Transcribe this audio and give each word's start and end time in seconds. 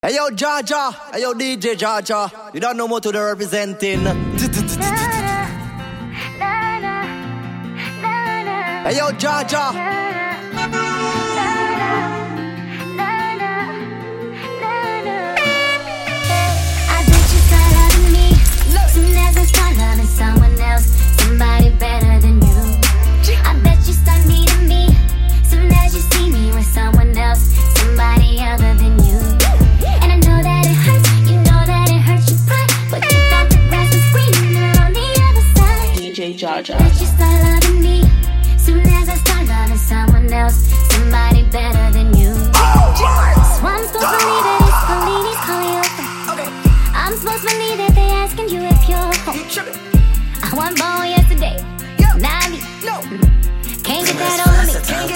Hey 0.00 0.14
yo, 0.14 0.30
Jaja. 0.30 0.94
Hey 1.12 1.22
yo, 1.22 1.34
DJ 1.34 1.74
Jaja. 1.74 2.54
You 2.54 2.60
don't 2.60 2.76
know 2.76 2.86
what 2.86 3.02
to 3.02 3.10
the 3.10 3.20
representing. 3.20 4.04
Hey 8.84 8.96
yo, 8.96 9.10
Jaja. 9.18 9.74
I 16.90 17.02
bet 17.04 17.32
you 17.32 17.40
start 17.48 17.72
loving 17.74 18.12
me 18.12 18.38
soon 18.94 19.16
as 19.16 19.36
I 19.36 19.44
start 19.46 19.76
loving 19.76 20.06
someone 20.06 20.60
else, 20.60 20.86
somebody 21.18 21.67
DJ 36.58 36.74
Jaja. 36.74 37.00
You 37.00 37.06
start 37.06 37.42
loving 37.44 37.82
me 37.82 38.02
soon 38.58 38.80
as 38.80 39.08
I 39.08 39.14
start 39.16 39.46
loving 39.46 39.76
someone 39.76 40.32
else, 40.32 40.56
somebody 40.90 41.44
better 41.50 41.90
than 41.92 42.16
you. 42.16 42.34
So 42.34 43.62
I'm 43.62 43.86
supposed 43.86 44.10
to 44.10 44.18
believe 44.18 44.44
that 44.48 44.58
it's 44.66 44.80
Fellini's 44.88 45.42
calling 45.46 45.72
you. 45.74 45.82
I'm 46.94 47.14
supposed 47.16 47.46
to 47.46 47.50
believe 47.54 47.78
that 47.78 47.94
they 47.94 48.10
asking 48.10 48.48
you 48.48 48.62
if 48.62 48.88
you're 48.88 49.12
home. 49.22 49.38
I 50.42 50.50
want 50.56 50.78
born 50.78 51.08
yesterday. 51.08 51.62
Yeah. 51.98 52.14
Not 52.18 52.50
me. 52.50 52.58
No. 52.84 52.94
Mm-hmm. 53.06 53.82
Can't 53.82 54.06
get 54.06 54.16
that 54.18 54.42
over 54.42 54.66
me. 54.66 54.74
Can't 54.82 55.10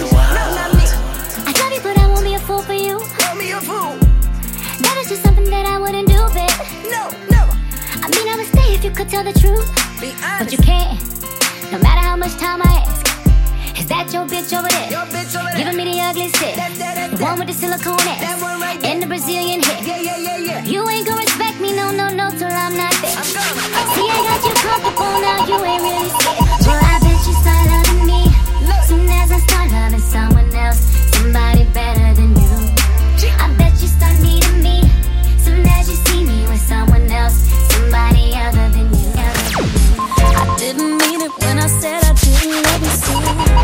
me. 0.00 0.08
I 1.44 1.52
love 1.60 1.72
you, 1.72 1.80
but 1.82 1.98
I 1.98 2.06
won't 2.08 2.24
be 2.24 2.34
a 2.34 2.38
fool 2.40 2.62
for 2.62 2.72
you. 2.72 2.98
That 4.80 4.96
is 5.00 5.08
just 5.08 5.22
something 5.22 5.44
that 5.50 5.66
I 5.66 5.78
wouldn't 5.78 6.08
do, 6.08 6.28
babe. 6.32 7.29
I 8.02 8.08
mean, 8.08 8.28
I 8.28 8.36
would 8.36 8.46
stay 8.46 8.74
if 8.74 8.84
you 8.84 8.90
could 8.90 9.08
tell 9.08 9.24
the 9.24 9.32
truth. 9.32 9.68
But 10.38 10.52
you 10.52 10.58
can't. 10.58 10.98
No 11.72 11.78
matter 11.78 12.00
how 12.00 12.16
much 12.16 12.34
time 12.36 12.60
I 12.62 12.84
ask. 12.86 13.06
Is 13.78 13.86
that 13.88 14.12
your 14.12 14.26
bitch 14.26 14.52
over 14.56 14.68
there? 14.68 14.88
Giving 15.56 15.76
me 15.76 15.84
the 15.92 16.00
ugly 16.00 16.28
shit. 16.30 16.56
The 16.56 17.18
one 17.22 17.38
with 17.38 17.48
the 17.48 17.54
silicone 17.54 18.00
ass. 18.08 18.84
And 18.84 19.02
the 19.02 19.06
Brazilian 19.06 19.62
hair. 19.62 20.64
You 20.64 20.88
ain't 20.88 21.06
gonna 21.06 21.20
respect 21.20 21.60
me, 21.60 21.72
no, 21.72 21.90
no, 21.90 22.08
no, 22.08 22.30
till 22.30 22.48
I'm 22.48 22.76
not 22.76 22.94
there. 23.00 23.22
See, 23.94 24.08
I 24.08 24.18
got 24.28 24.40
you 24.44 24.54
comfortable 24.60 25.20
now, 25.20 25.46
you 25.46 25.58
ain't 25.64 25.82
really 25.82 26.10
scared. 26.10 26.66
Well, 26.66 26.80
I 26.80 26.98
bet 27.00 27.20
you 27.26 27.34
start 27.40 27.64
loving 27.68 28.06
me. 28.06 28.20
Soon 28.86 29.08
as 29.08 29.30
I 29.32 29.38
start 29.40 29.70
loving 29.70 30.00
someone 30.00 30.50
else, 30.54 30.80
somebody 31.16 31.64
better 31.72 32.14
than 32.14 32.34
you. 32.36 32.52
I 33.38 33.52
bet 33.58 33.72
you 33.80 33.88
start 33.88 34.18
needing 34.20 34.62
me. 34.62 34.82
Soon 35.38 35.66
as 35.66 35.88
you 35.88 35.96
see 36.06 36.24
me 36.24 36.46
with 36.48 36.60
someone 36.60 37.10
else, 37.10 37.48
somebody 37.90 38.34
other 38.36 38.68
than 38.70 38.88
you. 38.94 39.10
I 39.16 40.56
didn't 40.58 40.98
mean 40.98 41.20
it 41.22 41.32
when 41.42 41.58
I 41.58 41.66
said 41.66 42.02
I 42.04 42.12
didn't 42.14 42.62
love 42.62 42.82
you 42.82 42.94
so. 43.02 43.14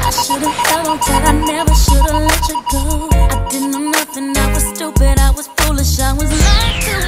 I 0.07 0.11
should've 0.11 0.57
held 0.67 0.87
on 0.89 0.99
tight, 0.99 1.25
I 1.25 1.33
never 1.33 1.75
should've 1.75 2.23
let 2.31 2.49
you 2.49 2.59
go. 2.73 3.09
I 3.13 3.49
didn't 3.51 3.71
know 3.73 3.91
nothing, 3.91 4.37
I 4.37 4.53
was 4.53 4.65
stupid, 4.75 5.19
I 5.19 5.31
was 5.31 5.47
foolish, 5.59 5.99
I 6.01 6.13
was 6.13 6.31
lying 6.31 6.83
to 6.87 7.06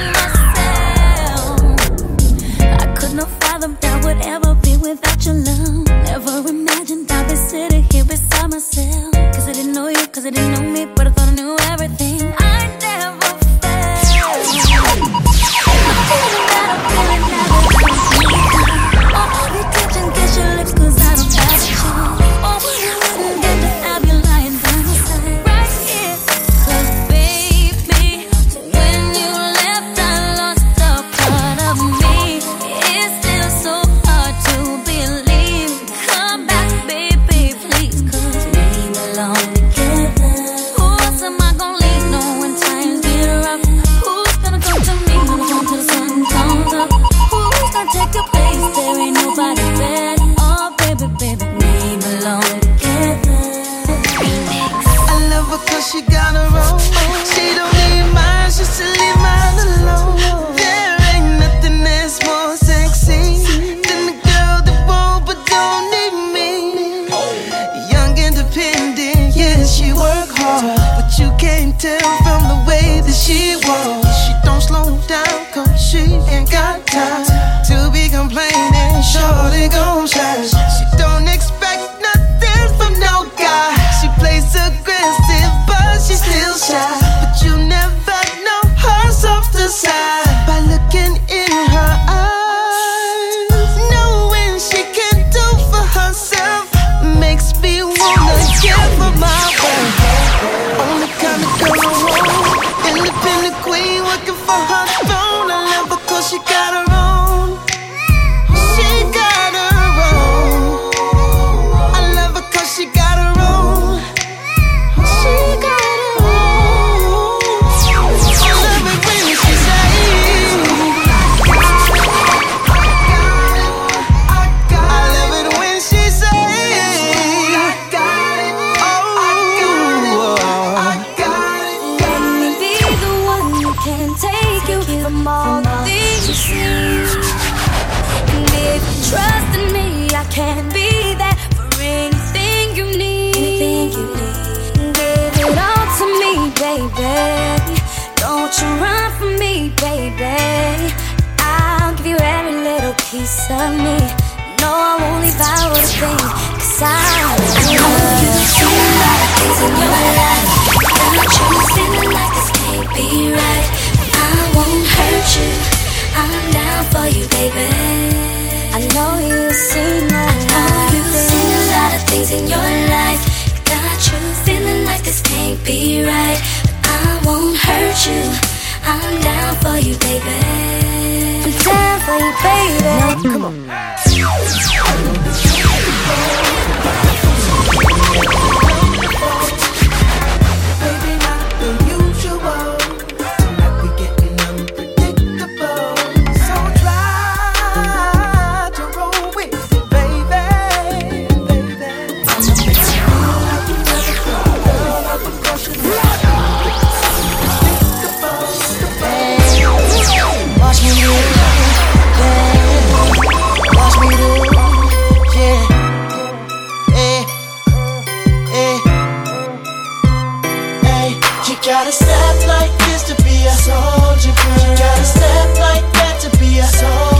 gotta 221.78 221.92
step 221.92 222.48
like 222.48 222.76
this 222.86 223.04
to 223.04 223.14
be 223.22 223.46
a 223.46 223.52
soldier 223.52 224.32
girl. 224.34 224.70
You 224.70 224.76
gotta 224.76 225.04
step 225.04 225.58
like 225.60 225.84
that 225.92 226.19
to 226.22 226.38
be 226.40 226.58
a 226.58 226.64
soldier. 226.64 227.18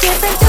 different 0.00 0.41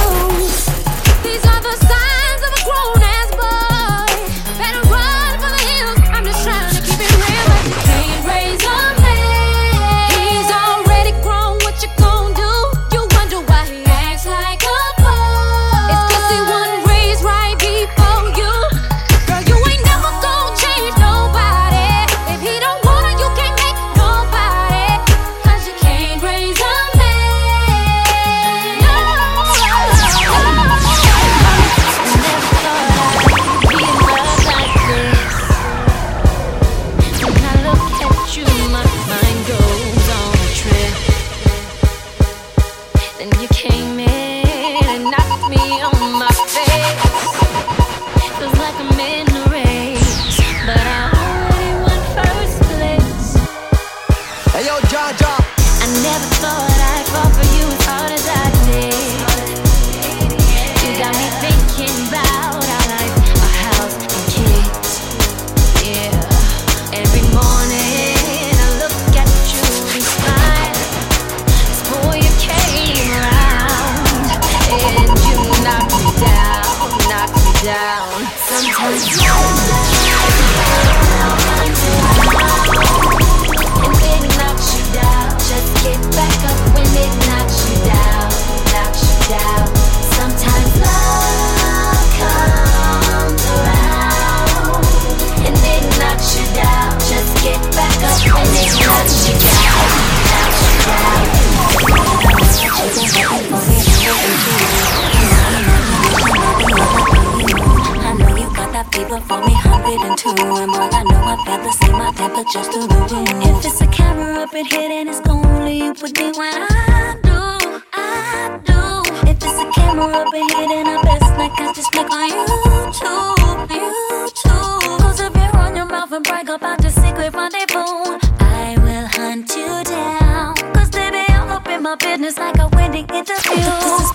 living 109.98 110.16
too. 110.18 110.30
And 110.30 110.72
boy, 110.72 110.90
I 110.90 111.04
know 111.04 111.22
I'm 111.22 111.40
about 111.40 111.74
see 111.74 111.92
my 111.92 112.12
temperature's 112.14 112.68
through 112.68 112.88
the 112.88 113.00
roof. 113.10 113.30
If 113.46 113.66
it's 113.66 113.82
a 113.82 113.88
camera 113.88 114.44
up 114.44 114.54
in 114.54 114.66
here, 114.66 114.90
then 114.90 115.08
it's 115.08 115.20
gonna 115.22 115.66
leave 115.66 116.02
with 116.02 116.18
me 116.18 116.32
when 116.38 116.54
I 116.54 117.16
do, 117.22 117.82
I 117.94 118.60
do. 118.70 119.30
If 119.30 119.38
it's 119.38 119.60
a 119.66 119.68
camera 119.72 120.08
up 120.22 120.34
in 120.34 120.48
here, 120.50 120.68
then 120.68 120.88
I 120.88 121.02
best 121.04 121.30
like 121.38 121.56
I 121.60 121.74
just 121.74 121.94
look 121.96 122.10
on 122.10 122.30
YouTube, 122.30 123.68
YouTube. 123.70 124.98
Close 125.00 125.22
up 125.22 125.36
your 125.36 125.58
on 125.58 125.76
your 125.76 125.86
mouth 125.86 126.12
and 126.12 126.24
brag 126.24 126.50
about 126.50 126.82
your 126.82 126.92
secret 126.92 127.34
rendezvous. 127.34 128.18
I 128.40 128.78
will 128.84 129.08
hunt 129.18 129.50
you 129.56 129.84
down. 129.84 130.56
Cause 130.74 130.90
they 130.90 131.10
be 131.12 131.24
all 131.34 131.50
up 131.50 131.68
in 131.68 131.84
my 131.84 131.96
business 131.96 132.38
like 132.38 132.58
a 132.58 132.68
wedding 132.70 133.08
interview. 133.10 134.13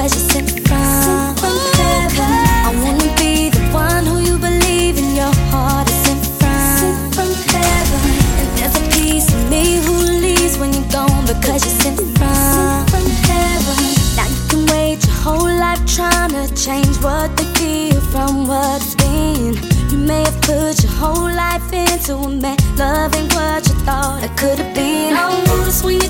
cause 0.00 0.32
you're 0.34 0.42
from 0.64 1.56
heaven 1.76 2.32
I 2.64 2.70
wanna 2.82 3.08
be 3.20 3.50
the 3.50 3.60
one 3.72 4.06
who 4.06 4.18
you 4.20 4.38
believe 4.38 4.96
in 4.96 5.14
your 5.14 5.34
heart 5.52 5.88
is 5.90 5.98
sent 6.04 6.24
from, 6.40 7.28
heaven. 7.52 8.02
And 8.40 8.48
there's 8.56 8.76
a 8.80 8.84
piece 8.96 9.28
of 9.28 9.50
me 9.50 9.76
who 9.84 9.94
leaves 10.24 10.56
when 10.58 10.72
you're 10.72 10.90
gone 10.90 11.24
because 11.26 11.60
you're 11.66 11.80
sent 11.84 12.00
from, 12.16 13.10
heaven. 13.28 13.76
Now 14.16 14.28
you 14.34 14.42
can 14.48 14.62
wait 14.72 15.04
your 15.04 15.16
whole 15.24 15.52
life 15.64 15.84
trying 15.86 16.32
to 16.38 16.46
change 16.54 16.96
what 17.04 17.36
they 17.36 17.48
feel 17.58 18.00
from 18.12 18.46
what's 18.46 18.94
been. 18.94 19.54
You 19.90 19.98
may 19.98 20.22
have 20.22 20.40
put 20.40 20.82
your 20.82 20.92
whole 20.92 21.30
life 21.44 21.70
into 21.72 22.14
a 22.16 22.28
man, 22.28 22.56
Love 22.76 23.14
ain't 23.16 23.34
what 23.34 23.68
you 23.68 23.74
thought 23.84 24.22
it 24.24 24.34
could 24.38 24.58
have 24.60 24.74
been. 24.74 25.14
I 25.14 25.44
notice 25.44 25.82
when 25.84 26.00
you 26.00 26.08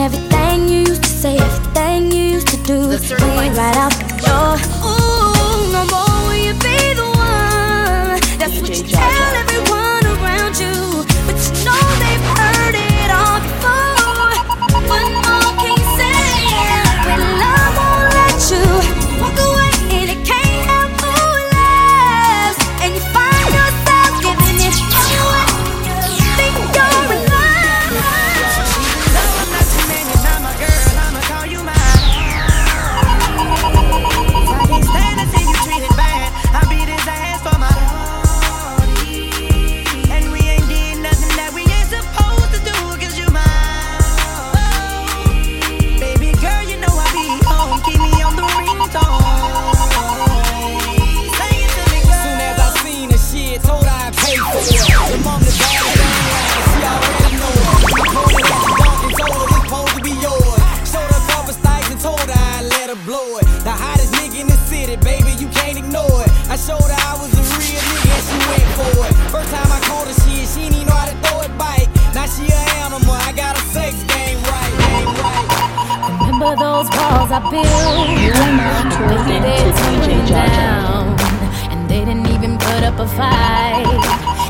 everything 0.00 0.68
you 0.68 0.80
used 0.80 1.02
to 1.02 1.08
say, 1.08 1.36
everything 1.36 2.10
you 2.10 2.22
used 2.22 2.48
to 2.48 2.56
do, 2.62 2.88
we 2.88 3.48
right 3.56 3.76
out. 3.76 4.09
cause 77.00 77.32
I 77.32 77.40
built. 77.50 78.08
You 78.20 78.32
are 78.32 78.52
now 78.60 78.76
tuned 78.92 79.32
into 79.32 80.36
And 81.72 81.80
they 81.90 82.04
didn't 82.04 82.28
even 82.28 82.58
put 82.58 82.82
up 82.88 82.98
a 82.98 83.08
fight. 83.18 84.04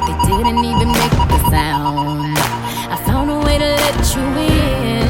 They 0.06 0.14
didn't 0.26 0.64
even 0.72 0.88
make 1.00 1.16
a 1.36 1.40
sound. 1.50 2.38
I 2.94 2.96
found 3.06 3.30
a 3.30 3.38
way 3.46 3.56
to 3.58 3.70
let 3.84 3.98
you 4.14 4.24
in, 4.50 5.08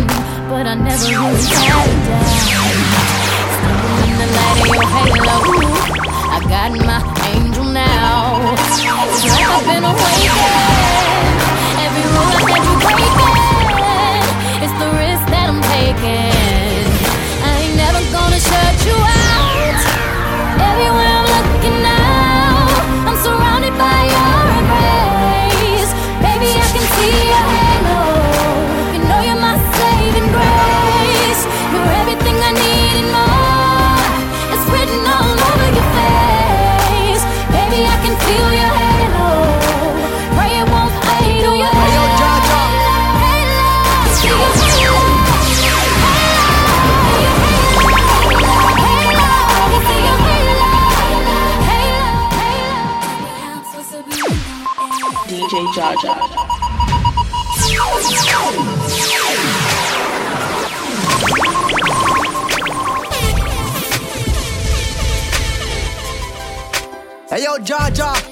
but 0.51 0.65
I 0.67 0.75
never 0.75 1.09
really 1.21 1.41
sat 1.41 1.87
it 1.89 2.01
down. 2.09 2.31
Standing 3.57 4.01
in 4.09 4.17
the 4.23 4.29
light 4.37 4.59
of 4.61 4.69
your 4.75 4.87
halo, 4.95 5.37
I 6.37 6.39
got 6.55 6.71
my 6.91 7.01
angel 7.33 7.65
now. 7.65 8.55
It's 9.09 9.25
like 9.33 9.49
I've 9.57 9.65
been 9.69 9.85
awakened. 9.93 11.39
Every 11.85 12.05
rule 12.13 12.33
I 12.37 12.41
never 12.53 12.70
you 18.87 18.95
out. 18.95 19.20
Hey 67.31 67.45
yo, 67.45 67.57
Jaja. 67.65 68.30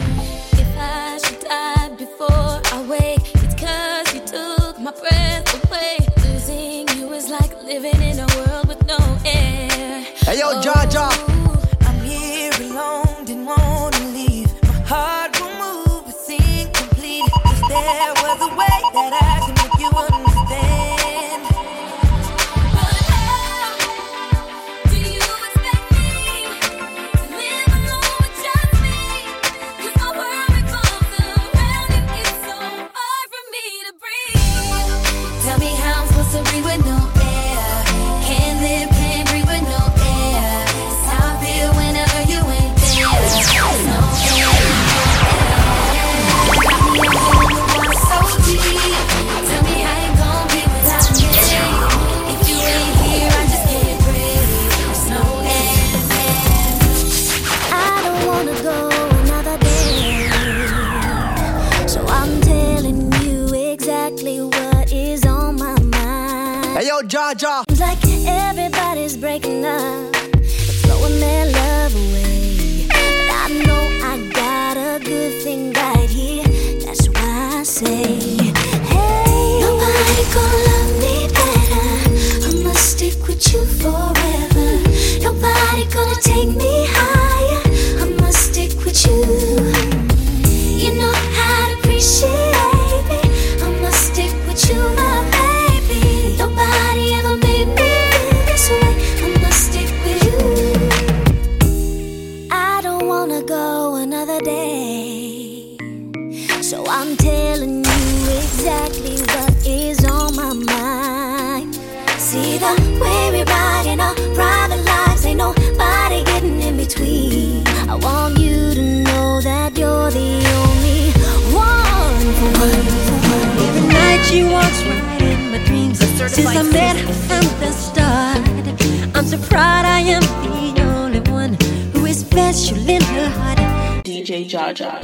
Jaja. 134.75 135.01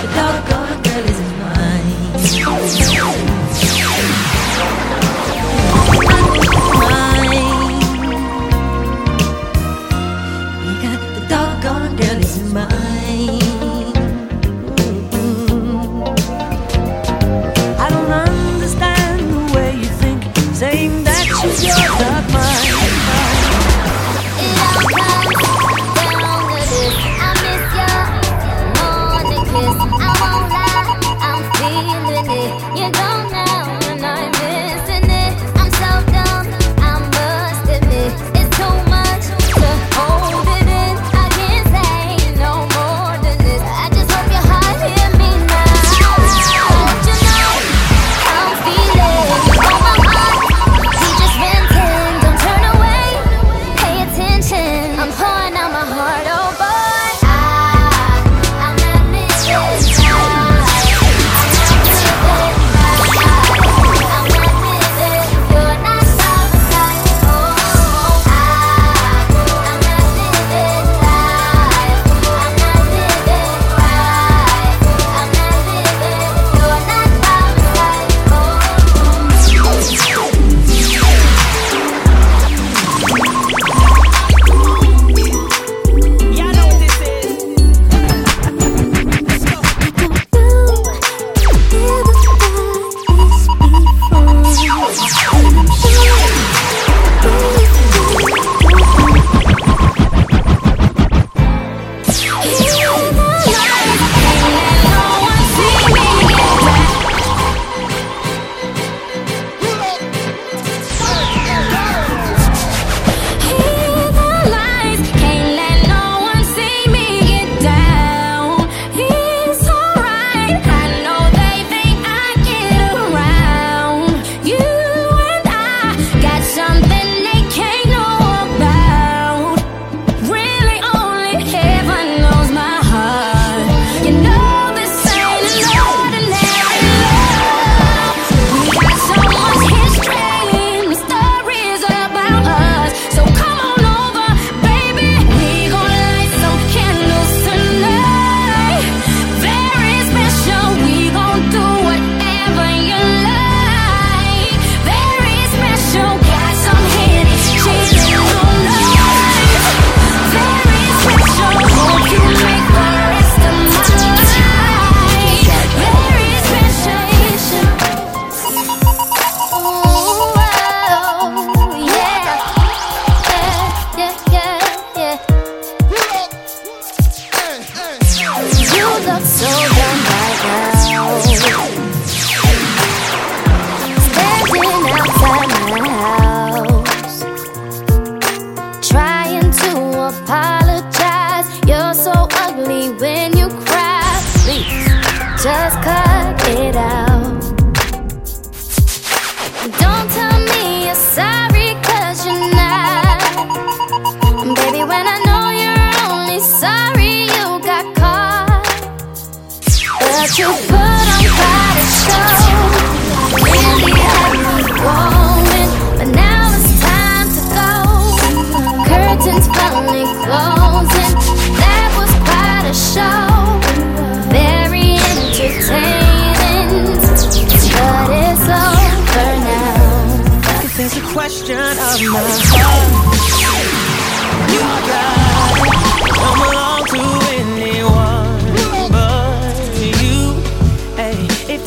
The 0.00 0.08
doggone 0.16 0.82
girl 0.82 1.04
is 1.08 1.20
mine. 1.38 1.94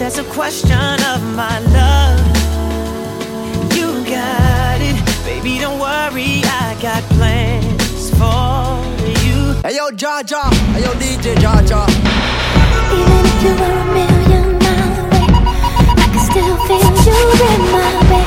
There's 0.10 0.20
a 0.20 0.24
question 0.32 0.72
of 0.72 1.22
my 1.36 1.60
love. 1.60 2.20
You 3.76 4.06
got 4.06 4.80
it, 4.80 4.96
baby. 5.26 5.60
Don't 5.60 5.80
worry, 5.80 6.44
I 6.46 6.78
got 6.82 7.04
plans 7.18 8.10
for 8.12 8.80
you. 9.22 9.54
Hey 9.64 9.76
yo, 9.76 9.90
Ja 9.92 10.24
hey 10.24 10.82
yo, 10.82 10.94
DJ 10.94 11.36
Even 12.94 13.26
if 13.26 13.44
you 13.44 13.54
were 13.60 13.76
a 13.76 13.86
million 13.94 14.58
miles 14.60 14.98
away, 15.04 15.28
I 15.92 16.08
can 16.14 16.24
still 16.32 16.56
feel 16.68 16.92
you 17.06 17.20
in 17.46 17.62
my 17.74 17.92
bed. 18.10 18.27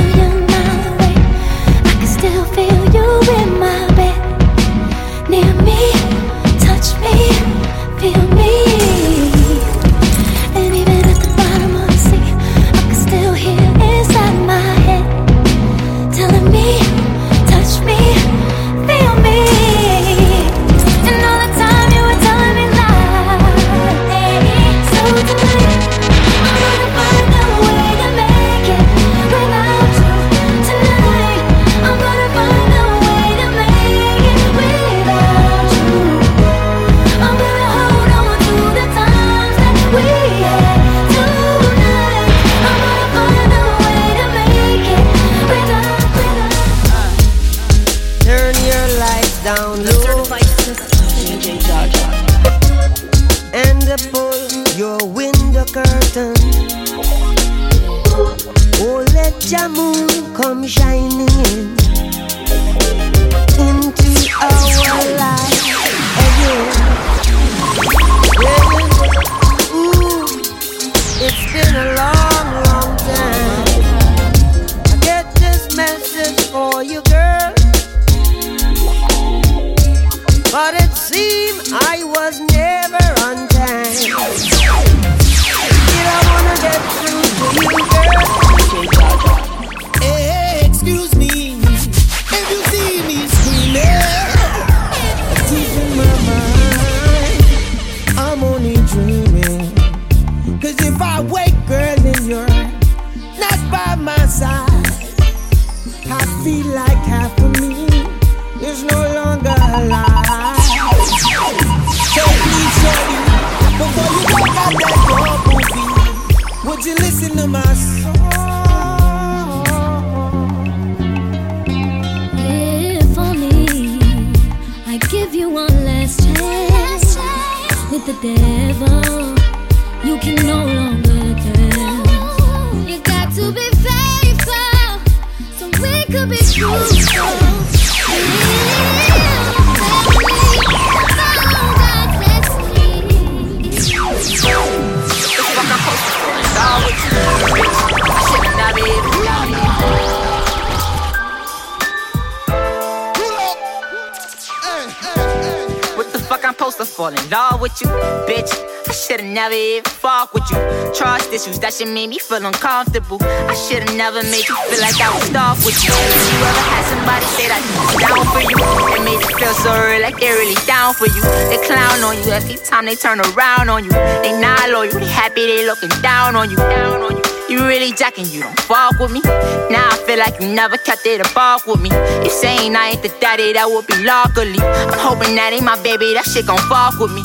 fall 157.01 157.09
in 157.09 157.29
love 157.31 157.59
with 157.59 157.81
you, 157.81 157.87
bitch. 158.29 158.51
I 158.87 158.93
should've 158.93 159.25
never 159.25 159.55
even 159.55 159.83
fucked 159.85 160.35
with 160.35 160.45
you. 160.51 160.57
Trust 160.93 161.33
issues 161.33 161.57
that 161.59 161.73
shit 161.73 161.87
made 161.87 162.09
me 162.13 162.19
feel 162.19 162.45
uncomfortable. 162.45 163.17
I 163.21 163.55
should've 163.55 163.95
never 163.97 164.21
made 164.21 164.45
you 164.45 164.55
feel 164.69 164.81
like 164.85 164.99
I 165.01 165.09
was 165.09 165.25
stuck 165.25 165.57
with 165.65 165.81
you. 165.81 165.89
If 165.89 166.25
you 166.29 166.37
ever 166.45 166.65
had 166.69 166.85
somebody 166.93 167.25
say 167.33 167.47
that 167.49 167.61
he 167.65 167.73
was 167.81 167.93
down 168.05 168.21
for 168.29 168.43
you, 168.45 168.57
it 168.93 169.01
made 169.01 169.17
you 169.17 169.33
feel 169.33 169.55
so 169.65 169.73
real, 169.81 170.01
like 170.05 170.19
they're 170.19 170.37
really 170.37 170.59
down 170.69 170.93
for 170.93 171.07
you. 171.09 171.21
They 171.49 171.57
clown 171.65 172.05
on 172.05 172.21
you 172.21 172.29
every 172.29 172.57
time 172.69 172.85
they 172.85 172.95
turn 172.95 173.17
around 173.19 173.69
on 173.69 173.83
you. 173.83 173.93
They 174.21 174.37
not 174.37 174.69
loyal, 174.69 174.93
they 174.93 175.09
happy 175.09 175.47
they 175.47 175.65
looking 175.65 175.93
down 176.05 176.35
on 176.35 176.51
you, 176.51 176.57
down 176.57 177.01
on 177.01 177.17
you. 177.17 177.30
You 177.51 177.67
really 177.67 177.91
jacking, 177.91 178.27
you 178.31 178.39
don't 178.39 178.57
fuck 178.61 178.97
with 178.97 179.11
me. 179.11 179.19
Now 179.19 179.91
I 179.91 179.99
feel 180.07 180.17
like 180.17 180.39
you 180.39 180.47
never 180.47 180.77
kept 180.77 181.05
it 181.05 181.19
a 181.19 181.27
fuck 181.27 181.67
with 181.67 181.81
me. 181.81 181.91
You 182.23 182.29
saying 182.31 182.77
I 182.77 182.95
ain't 182.95 183.03
the 183.03 183.11
daddy 183.19 183.51
that 183.51 183.67
would 183.67 183.85
be 183.91 183.99
luckily. 184.07 184.55
I'm 184.55 184.95
hoping 184.95 185.35
that 185.35 185.51
ain't 185.51 185.67
my 185.67 185.75
baby, 185.83 186.15
that 186.15 186.23
shit 186.23 186.47
gon' 186.47 186.63
fuck 186.71 186.95
with 186.95 187.11
me. 187.11 187.19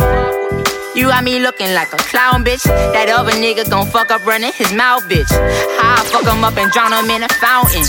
You 0.99 1.15
got 1.15 1.23
me 1.23 1.39
looking 1.39 1.71
like 1.79 1.95
a 1.95 2.03
clown, 2.11 2.43
bitch. 2.43 2.67
That 2.67 3.07
other 3.07 3.39
nigga 3.39 3.71
gon' 3.71 3.87
fuck 3.87 4.11
up 4.11 4.27
running 4.27 4.51
his 4.51 4.75
mouth, 4.75 5.07
bitch. 5.07 5.31
How 5.79 6.03
I 6.03 6.05
fuck 6.11 6.27
him 6.27 6.43
up 6.43 6.59
and 6.59 6.75
drown 6.75 6.91
him 6.91 7.07
in 7.07 7.23
a 7.23 7.31
fountain. 7.39 7.87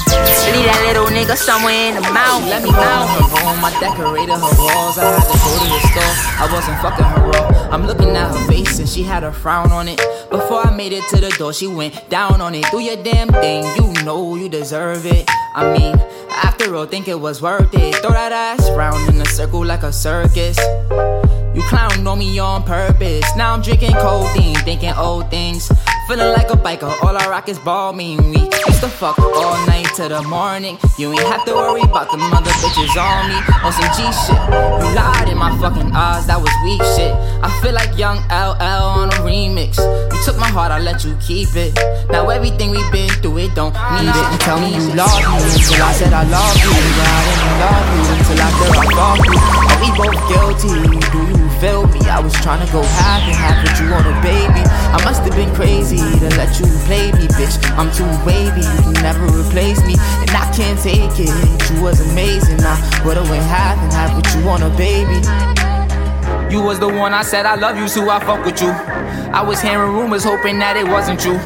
Leave 0.54 0.70
that 0.70 0.86
little 0.86 1.10
nigga 1.10 1.34
somewhere 1.34 1.90
in 1.90 1.98
the 1.98 2.06
mountain. 2.14 2.54
Let 2.54 2.62
me 2.62 2.70
out 2.70 3.18
Her 3.18 3.34
home, 3.34 3.66
I 3.66 3.74
decorated 3.82 4.38
her 4.38 4.54
walls. 4.62 5.02
I 5.02 5.10
had 5.10 5.26
to 5.26 5.34
go 5.42 5.50
to 5.58 5.66
the 5.74 5.80
store. 5.90 6.14
I 6.38 6.46
wasn't 6.54 6.78
fucking 6.86 7.10
her 7.18 7.34
up. 7.34 7.57
I'm 7.70 7.86
looking 7.86 8.10
at 8.16 8.34
her 8.34 8.48
face 8.48 8.80
and 8.80 8.88
she 8.88 9.04
had 9.04 9.24
a 9.24 9.32
frown 9.32 9.72
on 9.72 9.88
it. 9.88 9.98
Before 10.30 10.66
I 10.66 10.76
made 10.76 10.94
it 10.94 11.04
to 11.10 11.18
the 11.18 11.30
door, 11.32 11.54
she 11.54 11.68
went 11.68 12.10
down 12.10 12.40
on 12.40 12.56
it. 12.56 12.66
Do 12.72 12.80
your 12.80 13.02
damn 13.04 13.28
thing, 13.28 13.64
you 13.76 14.04
know 14.04 14.36
you 14.36 14.48
deserve 14.50 15.06
it. 15.06 15.26
I 15.54 15.78
mean, 15.78 15.96
after 16.32 16.76
all, 16.76 16.86
think 16.86 17.08
it 17.08 17.20
was 17.20 17.42
worth 17.42 17.74
it. 17.74 17.96
Throw 17.96 18.12
that 18.12 18.32
ass 18.32 18.70
round 18.72 19.14
in 19.14 19.22
a 19.22 19.26
circle 19.26 19.66
like 19.66 19.84
a 19.84 19.92
circus. 19.92 20.58
You 21.58 21.62
clown 21.64 22.06
on 22.06 22.20
me 22.20 22.40
on 22.40 22.64
purpose. 22.64 23.26
Now 23.36 23.54
I'm 23.54 23.62
drinking 23.62 23.94
codeine, 23.94 24.56
thinking 24.58 24.94
old 24.94 25.30
things. 25.30 25.70
Feeling 26.08 26.32
like 26.32 26.50
a 26.50 26.56
biker, 26.56 26.88
all 27.04 27.18
I 27.18 27.28
rock 27.28 27.50
is 27.50 27.60
Balmain. 27.60 28.32
We 28.32 28.40
used 28.40 28.80
to 28.80 28.88
fuck 28.88 29.20
all 29.20 29.60
night 29.68 29.92
to 29.96 30.08
the 30.08 30.24
morning. 30.24 30.80
You 30.98 31.12
ain't 31.12 31.28
have 31.28 31.44
to 31.44 31.54
worry 31.54 31.82
about 31.82 32.10
the 32.12 32.18
mother 32.18 32.50
bitches 32.64 32.96
on 32.96 33.28
me. 33.28 33.36
On 33.60 33.74
some 33.76 33.92
G 33.92 34.08
shit. 34.16 34.40
You 34.80 34.96
lied 34.96 35.28
in 35.28 35.38
my 35.38 35.52
fucking 35.60 35.92
eyes, 35.92 36.28
that 36.28 36.40
was 36.40 36.48
weak 36.64 36.80
shit. 36.96 37.12
I 37.44 37.52
feel 37.62 37.74
like 37.74 37.98
young 37.98 38.24
LL 38.32 39.04
on 39.04 39.10
a 39.10 39.20
remix. 39.20 39.76
You 39.84 40.24
took 40.24 40.40
my 40.40 40.48
heart, 40.48 40.72
I 40.72 40.80
let 40.80 41.04
you 41.04 41.12
keep 41.20 41.50
it. 41.60 41.76
Now 42.10 42.30
everything 42.30 42.72
we've 42.72 42.90
been 42.90 43.10
through, 43.20 43.40
it 43.40 43.54
don't 43.54 43.76
need 44.00 44.08
it. 44.08 44.28
You 44.32 44.38
tell 44.40 44.64
me 44.64 44.80
you 44.80 44.88
love 44.96 45.12
me 45.12 45.44
until 45.44 45.84
I 45.84 45.92
said 45.92 46.14
I 46.16 46.24
love 46.24 46.56
you. 46.56 46.72
I 46.72 47.20
didn't 47.28 47.60
love 47.60 47.84
you 47.92 48.04
until 48.16 48.40
I 48.40 48.50
feel 48.56 48.80
I 48.80 48.88
love 48.96 49.20
you. 49.28 49.36
Are 49.60 49.80
we 49.84 49.90
both 49.92 50.20
guilty? 50.32 50.72
Do 51.12 51.20
you 51.36 51.47
feel 51.60 51.88
me? 51.88 52.00
I 52.10 52.20
was 52.20 52.34
trying 52.42 52.66
to 52.66 52.72
go 52.72 52.82
half 52.82 53.22
and 53.26 53.36
half 53.36 53.58
with 53.64 53.78
you 53.82 53.94
on 53.94 54.06
a 54.06 54.16
baby. 54.22 54.62
I 54.94 55.02
must 55.04 55.22
have 55.24 55.36
been 55.36 55.54
crazy 55.56 55.98
to 55.98 56.30
let 56.38 56.60
you 56.60 56.66
play 56.86 57.12
me, 57.12 57.28
bitch. 57.38 57.58
I'm 57.78 57.92
too 57.92 58.08
wavy, 58.26 58.62
you 58.62 58.94
can 58.94 59.04
never 59.04 59.26
replace 59.28 59.84
me, 59.86 59.96
and 60.22 60.30
I 60.32 60.46
can't 60.54 60.80
take 60.80 61.18
it. 61.20 61.30
You 61.72 61.82
was 61.82 62.00
amazing, 62.12 62.60
I 62.62 62.78
would've 63.06 63.30
went 63.30 63.44
half 63.44 63.78
and 63.80 63.92
half 63.92 64.16
with 64.16 64.30
you 64.36 64.50
on 64.50 64.62
a 64.64 64.70
baby. 64.78 65.20
You 66.54 66.62
was 66.62 66.80
the 66.80 66.88
one 66.88 67.14
I 67.14 67.24
said 67.24 67.46
I 67.46 67.56
love 67.56 67.78
you, 67.78 67.88
so 67.88 68.10
I 68.10 68.20
fuck 68.20 68.46
with 68.46 68.62
you. 68.62 68.70
I 68.70 69.42
was 69.42 69.62
hearing 69.62 69.92
rumors, 69.92 70.24
hoping 70.24 70.60
that 70.60 70.78
it 70.78 70.88
wasn't 70.88 71.20
true. 71.20 71.40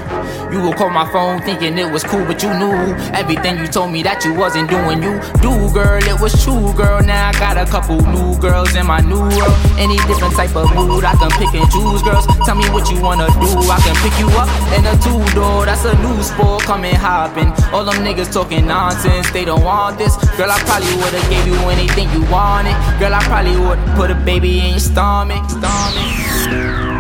You 0.52 0.60
would 0.68 0.76
call 0.76 0.90
my 0.90 1.10
phone 1.14 1.42
thinking 1.42 1.78
it 1.78 1.90
was 1.90 2.04
cool, 2.04 2.26
but 2.26 2.44
you 2.44 2.52
knew 2.60 2.76
everything 3.16 3.58
you 3.58 3.68
told 3.68 3.92
me 3.92 4.04
that 4.04 4.26
you 4.26 4.34
wasn't 4.36 4.70
doing. 4.70 5.00
You 5.00 5.16
do, 5.40 5.72
girl, 5.72 6.04
it 6.04 6.20
was 6.20 6.36
true, 6.44 6.76
girl. 6.76 7.00
Now 7.00 7.30
I 7.30 7.32
got 7.40 7.56
a 7.56 7.64
couple 7.64 8.04
new 8.12 8.36
girls 8.36 8.76
in 8.76 8.86
my 8.86 9.00
new 9.00 9.24
world. 9.24 9.56
Any 9.80 9.96
different 10.12 10.36
type 10.36 10.52
of 10.60 10.68
mood, 10.76 11.08
I 11.08 11.16
can 11.16 11.32
pick 11.40 11.56
and 11.56 11.64
choose, 11.72 12.04
girls. 12.04 12.28
Tell 12.44 12.60
me 12.60 12.68
what 12.76 12.92
you 12.92 13.00
wanna 13.00 13.32
do, 13.40 13.48
I 13.72 13.80
can 13.80 13.96
pick 14.04 14.12
you 14.20 14.28
up 14.36 14.52
in 14.76 14.84
a 14.84 14.96
two 15.00 15.24
door. 15.32 15.64
That's 15.64 15.88
a 15.88 15.96
new 16.04 16.20
sport, 16.22 16.68
coming 16.68 16.96
hopping. 16.96 17.56
All 17.72 17.88
them 17.88 18.04
niggas 18.04 18.28
talking 18.34 18.68
nonsense, 18.68 19.32
they 19.32 19.46
don't 19.46 19.64
want 19.64 19.98
this. 19.98 20.20
Girl, 20.36 20.52
I 20.52 20.60
probably 20.68 20.92
would've 21.00 21.30
gave 21.32 21.48
you 21.48 21.56
anything 21.72 22.12
you 22.12 22.28
wanted. 22.28 22.76
Girl, 23.00 23.16
I 23.16 23.24
probably 23.24 23.56
would 23.56 23.80
put 23.96 24.12
a 24.12 24.16
baby 24.16 24.60
in 24.60 24.76
your 24.76 24.84
stomach, 24.84 25.48
stomach. 25.48 26.92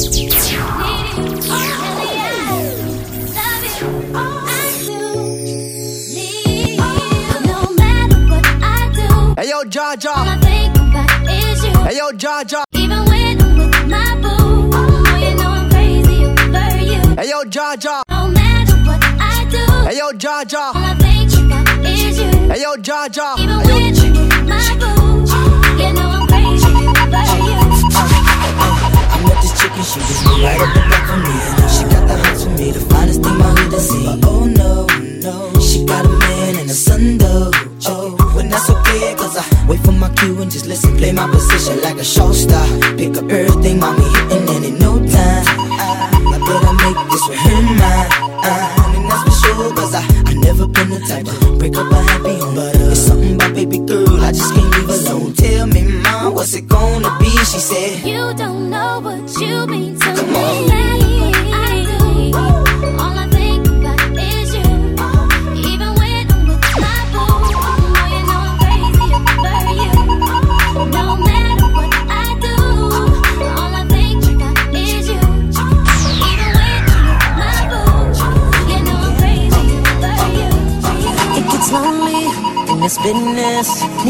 Hey 0.00 0.49
yo, 9.74 9.80
Jaja. 9.82 10.10
All 10.16 10.28
I 10.28 10.36
think 10.38 10.76
about 10.76 11.10
is 11.30 11.64
you. 11.64 11.70
Hey 11.84 11.96
yo, 11.96 12.10
Jaja. 12.12 12.64
Even 12.74 13.04
when 13.04 13.40
I'm 13.40 13.58
with 13.58 13.88
my 13.88 14.14
boo, 14.20 14.70
oh, 14.72 15.16
you 15.16 15.34
know 15.36 15.50
I'm 15.50 15.70
crazy 15.70 16.24
over 16.24 16.76
you. 16.84 17.00
Hey 17.16 17.28
yo, 17.30 17.44
Jaja. 17.44 18.02
No 18.10 18.28
matter 18.28 18.76
what 18.86 19.02
I 19.04 19.46
do, 19.50 19.64
Hey 19.88 19.96
yo, 19.98 20.10
Jaja. 20.12 20.74
all 20.74 20.76
I 20.76 20.94
think 20.94 21.32
about 21.32 21.84
is 21.84 22.18
you. 22.18 22.30
Hey 22.50 22.60
yo, 22.62 22.74
Jaja. 22.76 23.38
Even 23.38 23.60
Hey 23.60 23.68
yo, 23.68 23.74
when 23.74 23.94
I'm 23.98 24.14
with 24.28 24.48
my 24.48 24.74
boo, 24.80 25.26
you 25.82 25.92
know 25.92 26.08
I'm 26.10 26.26
crazy 26.26 26.66
over 26.66 27.24
you. 27.46 27.60
I 29.12 29.22
met 29.22 29.36
this 29.42 29.52
chick 29.60 29.72
and 29.72 29.84
she 29.84 29.98
was 30.00 30.18
right 30.42 30.60
up 30.60 30.79
my 40.00 40.08
cue 40.14 40.40
and 40.40 40.50
just 40.50 40.66
listen, 40.66 40.96
play 40.96 41.12
my 41.12 41.28
position 41.30 41.80
like 41.82 41.98
a 41.98 42.04
show 42.04 42.32
star. 42.32 42.66
Pick 42.96 43.16
up 43.18 43.30
everything, 43.30 43.78
mommy 43.78 44.02
hitting, 44.02 44.48
and 44.48 44.64
in 44.64 44.78
no 44.78 44.96
time, 44.98 45.44
I, 45.76 46.08
I 46.34 46.38
better 46.40 46.74
make 46.82 47.00
this 47.12 47.28
with 47.28 47.38
her 47.38 47.62
mine. 47.78 48.08
Uh, 48.42 48.96
and 48.96 49.10
that's 49.10 49.22
for 49.24 49.46
sure, 49.46 49.74
cause 49.74 49.94
I, 49.94 50.02
I 50.26 50.34
never 50.34 50.66
been 50.66 50.88
the 50.88 51.00
type 51.00 51.26
to 51.26 51.58
break 51.58 51.76
up 51.76 51.92
a 51.92 52.02
happy 52.02 52.38
home. 52.38 52.54
But 52.54 52.76
uh, 52.76 52.90
it's 52.90 53.00
something 53.00 53.34
about 53.34 53.54
baby 53.54 53.78
girl, 53.78 54.20
I 54.20 54.32
just 54.32 54.54
can't 54.54 54.70
leave 54.74 54.88
alone. 54.88 55.34
Tell 55.34 55.66
me, 55.66 55.82
mom, 56.02 56.34
what's 56.34 56.54
it 56.54 56.66
gonna 56.66 57.18
be? 57.18 57.28
She 57.28 57.60
said, 57.60 58.06
You 58.06 58.32
don't 58.34 58.70
know 58.70 59.00
what 59.00 59.38
you 59.38 59.66
mean 59.66 59.99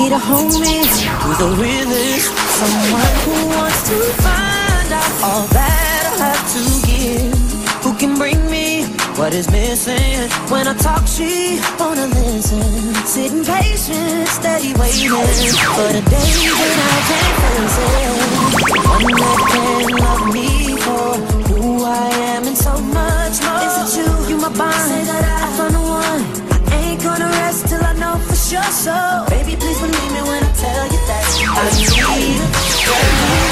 Need 0.00 0.12
a 0.12 0.18
homie 0.18 0.80
who's 1.20 1.36
the 1.36 1.50
realest. 1.60 2.32
Someone 2.56 3.14
who 3.24 3.36
wants 3.54 3.82
to 3.90 3.96
find 4.24 4.92
out 4.96 5.12
all 5.22 5.44
that 5.52 6.16
I 6.16 6.32
have 6.32 6.44
to 6.56 6.62
give. 6.88 7.36
Who 7.84 7.92
can 7.98 8.16
bring 8.16 8.40
me 8.50 8.84
what 9.18 9.34
is 9.34 9.50
missing? 9.50 10.30
When 10.48 10.66
I 10.66 10.72
talk, 10.72 11.06
she 11.06 11.60
wanna 11.78 12.06
listen. 12.06 12.94
Sitting 13.04 13.44
patient, 13.44 14.26
steady 14.28 14.72
waiting 14.80 15.10
for 15.76 15.88
the 15.92 16.02
day 16.08 16.30
that 16.56 16.78
I 16.88 17.00
can 17.10 17.32
face 17.44 17.76
it. 17.84 18.08
One 18.88 19.04
that 19.20 19.40
can 19.52 19.96
love 20.00 20.32
me 20.32 20.76
for 20.80 21.39
I 28.50 28.56
know 28.56 28.62
for 28.62 28.72
sure. 28.72 28.72
So, 28.72 29.24
baby, 29.28 29.56
please 29.56 29.78
believe 29.78 30.12
me 30.12 30.22
when 30.22 30.42
I 30.42 30.52
tell 30.54 30.86
you 30.86 30.98
that 31.06 31.24
I 31.54 31.70
need 31.78 33.46
I 33.46 33.49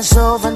it's 0.00 0.16
over 0.16 0.50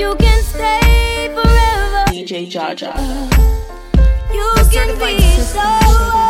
You 0.00 0.14
can 0.14 0.42
stay 0.42 1.28
forever. 1.34 2.04
DJ 2.08 2.50
Jaja. 2.50 2.96
You 4.32 4.50
can 4.72 4.98
be 4.98 5.20
so. 5.42 6.29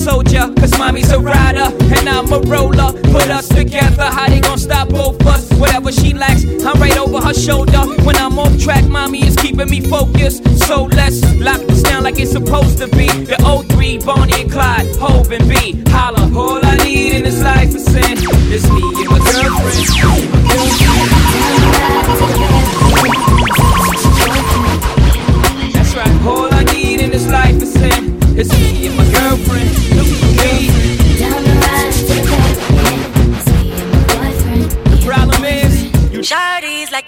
Soldier. 0.00 0.49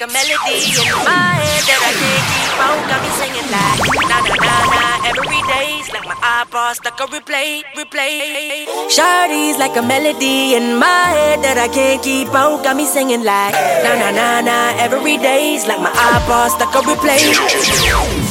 A 0.03 0.07
melody 0.09 0.59
in 0.82 0.90
my 1.07 1.38
head 1.38 1.62
that 1.70 1.78
I 1.78 1.92
can't 1.94 2.26
keep 2.34 2.59
on. 2.59 2.76
Got 2.90 3.00
me 3.07 3.11
singing 3.22 3.48
like 3.55 3.78
na 4.11 4.18
na 4.26 4.34
na 4.34 4.55
na 4.74 4.82
every 5.07 5.42
day's 5.46 5.86
like 5.94 6.07
my 6.11 6.18
eyeballs 6.18 6.78
stuck 6.78 6.98
a 6.98 7.07
replay, 7.07 7.62
replay. 7.78 8.66
Shawty's 8.90 9.59
like 9.59 9.76
a 9.76 9.82
melody 9.82 10.55
in 10.59 10.76
my 10.78 11.07
head 11.14 11.44
that 11.44 11.57
I 11.57 11.68
can't 11.68 12.03
keep 12.03 12.34
on. 12.34 12.64
Got 12.64 12.76
me 12.76 12.84
singing 12.84 13.22
like 13.22 13.55
na 13.86 13.94
na 13.94 14.11
na 14.11 14.40
na 14.42 14.74
every 14.82 15.18
day's 15.18 15.68
like 15.68 15.78
my 15.78 15.94
eyeballs 15.94 16.55
stuck 16.59 16.74
a 16.74 16.80
replay. 16.82 18.22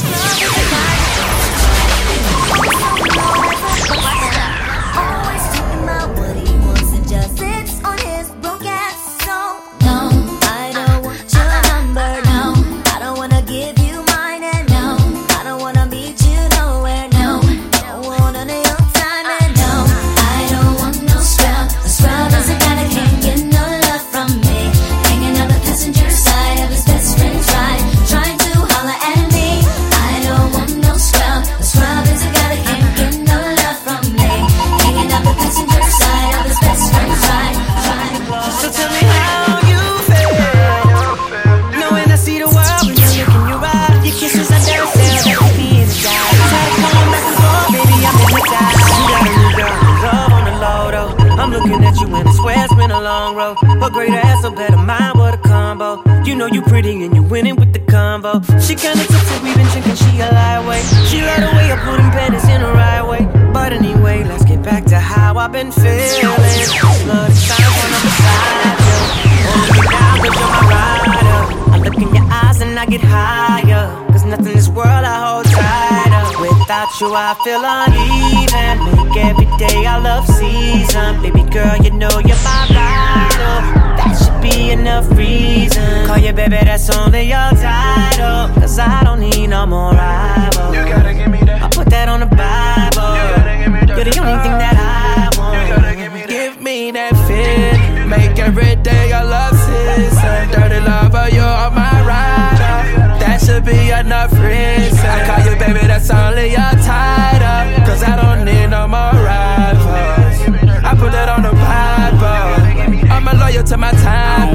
Baby, 86.52 86.64
that's 86.66 86.90
only 86.96 87.22
your 87.22 87.50
title. 87.56 88.52
Cause 88.60 88.78
I 88.78 89.02
don't 89.04 89.20
need 89.20 89.48
no 89.48 89.66
more 89.66 89.92
rivals. 89.92 90.74
You 90.74 90.82
gotta 90.84 91.14
give 91.14 91.30
me 91.30 91.40
that. 91.48 91.62
I 91.62 91.68
put 91.68 91.86
that 91.88 92.08
on 92.08 92.20
the 92.20 92.26
Bible. 92.26 93.08
You 93.16 93.24
gotta 93.36 93.56
give 93.60 93.72
me 93.72 93.80
that. 93.80 93.96
You're 93.96 94.08
the 94.12 94.18
only 94.20 94.38
thing 94.44 94.56
that 94.60 94.76
I 94.76 95.38
want. 95.38 95.56
You 95.56 95.74
gotta 95.74 95.96
give 95.96 96.12
me 96.12 96.20
that. 96.20 96.28
Give 96.28 96.60
me 96.60 96.90
that 96.92 97.14
feeling. 97.26 98.08
Make 98.08 98.38
every 98.38 98.76
day 98.76 99.08
your 99.08 99.24
love 99.24 99.56
season. 99.64 100.40
Dirty 100.52 100.80
lover, 100.84 101.28
you're 101.32 101.70
my 101.72 101.96
rider. 102.04 102.74
That 103.22 103.40
should 103.40 103.64
be 103.64 103.90
enough 103.90 104.32
reason. 104.32 105.08
I 105.16 105.18
call 105.26 105.40
you 105.48 105.56
baby, 105.58 105.86
that's 105.86 106.10
only 106.10 106.52
your 106.52 106.74
title. 106.84 107.60
Cause 107.88 108.02
I 108.02 108.14
don't 108.20 108.44
need 108.44 108.68
no 108.68 108.86
more 108.86 109.16
rivals. 109.24 110.36
I 110.84 110.92
put 111.00 111.12
that 111.16 111.28
on 111.32 111.42
the 111.48 111.54
Bible. 111.56 113.08
I'm 113.08 113.28
a 113.28 113.34
loyal 113.40 113.64
to 113.64 113.76
my 113.76 113.92
time. 113.92 114.52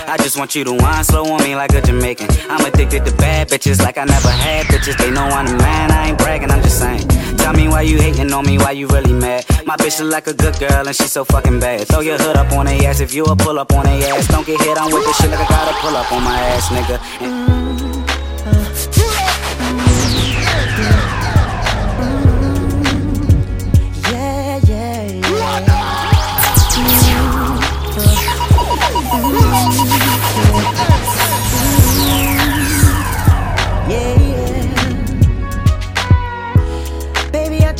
I 0.09 0.17
just 0.17 0.37
want 0.37 0.55
you 0.55 0.63
to 0.63 0.73
whine 0.73 1.03
slow 1.03 1.23
on 1.25 1.43
me 1.43 1.55
like 1.55 1.71
a 1.73 1.81
Jamaican. 1.81 2.29
I'm 2.49 2.65
addicted 2.65 3.05
to 3.05 3.15
bad 3.17 3.47
bitches 3.47 3.79
like 3.79 3.95
I 3.99 4.05
never 4.05 4.29
had 4.29 4.65
bitches. 4.65 4.97
They 4.97 5.11
know 5.11 5.21
I'm 5.21 5.45
the 5.45 5.55
man, 5.57 5.91
I 5.91 6.09
ain't 6.09 6.17
bragging, 6.17 6.49
I'm 6.49 6.63
just 6.63 6.79
saying. 6.79 7.07
Tell 7.37 7.53
me 7.53 7.67
why 7.67 7.83
you 7.83 8.01
hating 8.01 8.33
on 8.33 8.43
me, 8.43 8.57
why 8.57 8.71
you 8.71 8.87
really 8.87 9.13
mad. 9.13 9.45
My 9.67 9.75
bitch 9.77 9.99
look 10.01 10.11
like 10.11 10.25
a 10.25 10.33
good 10.33 10.57
girl 10.57 10.87
and 10.87 10.95
she's 10.95 11.11
so 11.11 11.23
fucking 11.23 11.59
bad. 11.59 11.87
Throw 11.87 11.99
your 11.99 12.17
hood 12.17 12.37
up 12.37 12.51
on 12.53 12.65
her 12.65 12.87
ass 12.87 13.01
if 13.01 13.13
you 13.13 13.23
a 13.25 13.35
pull 13.35 13.59
up 13.59 13.71
on 13.71 13.85
her 13.85 13.91
ass. 13.91 14.27
Don't 14.27 14.47
get 14.47 14.59
hit 14.59 14.79
on 14.79 14.91
with 14.91 15.05
this 15.05 15.15
shit 15.17 15.29
like 15.29 15.41
I 15.41 15.47
gotta 15.47 15.77
pull 15.77 15.95
up 15.95 16.11
on 16.11 16.23
my 16.23 16.39
ass, 16.39 16.69
nigga. 16.69 16.99
And 17.21 17.88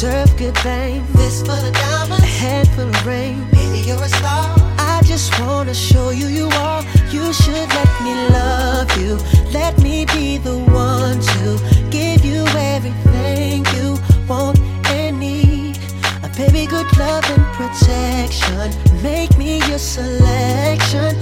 deserve 0.00 0.34
good 0.38 0.56
things. 0.58 1.12
This 1.12 1.40
for 1.40 1.60
the 1.60 1.70
diamonds, 1.72 2.24
a 2.24 2.26
head 2.26 2.66
full 2.68 2.88
of 2.88 3.06
rain. 3.06 3.44
Baby, 3.50 3.80
you're 3.80 4.02
a 4.02 4.08
star. 4.08 4.46
I 4.78 5.02
just 5.04 5.38
wanna 5.40 5.74
show 5.74 6.08
you 6.08 6.26
you 6.28 6.48
are. 6.68 6.82
You 7.10 7.34
should 7.34 7.68
let 7.78 7.90
me 8.04 8.14
love 8.30 8.90
you. 8.96 9.18
Let 9.52 9.78
me 9.82 10.06
be 10.06 10.38
the 10.38 10.56
one 10.56 11.20
to 11.32 11.46
give 11.90 12.24
you 12.24 12.46
everything 12.74 13.66
you 13.76 13.98
want 14.26 14.58
and 14.88 15.20
need. 15.20 15.76
A 16.22 16.30
baby, 16.34 16.64
good 16.64 16.90
love 16.96 17.24
and 17.34 17.44
protection. 17.58 18.70
Make 19.02 19.36
me 19.36 19.58
your 19.68 19.78
selection. 19.78 21.14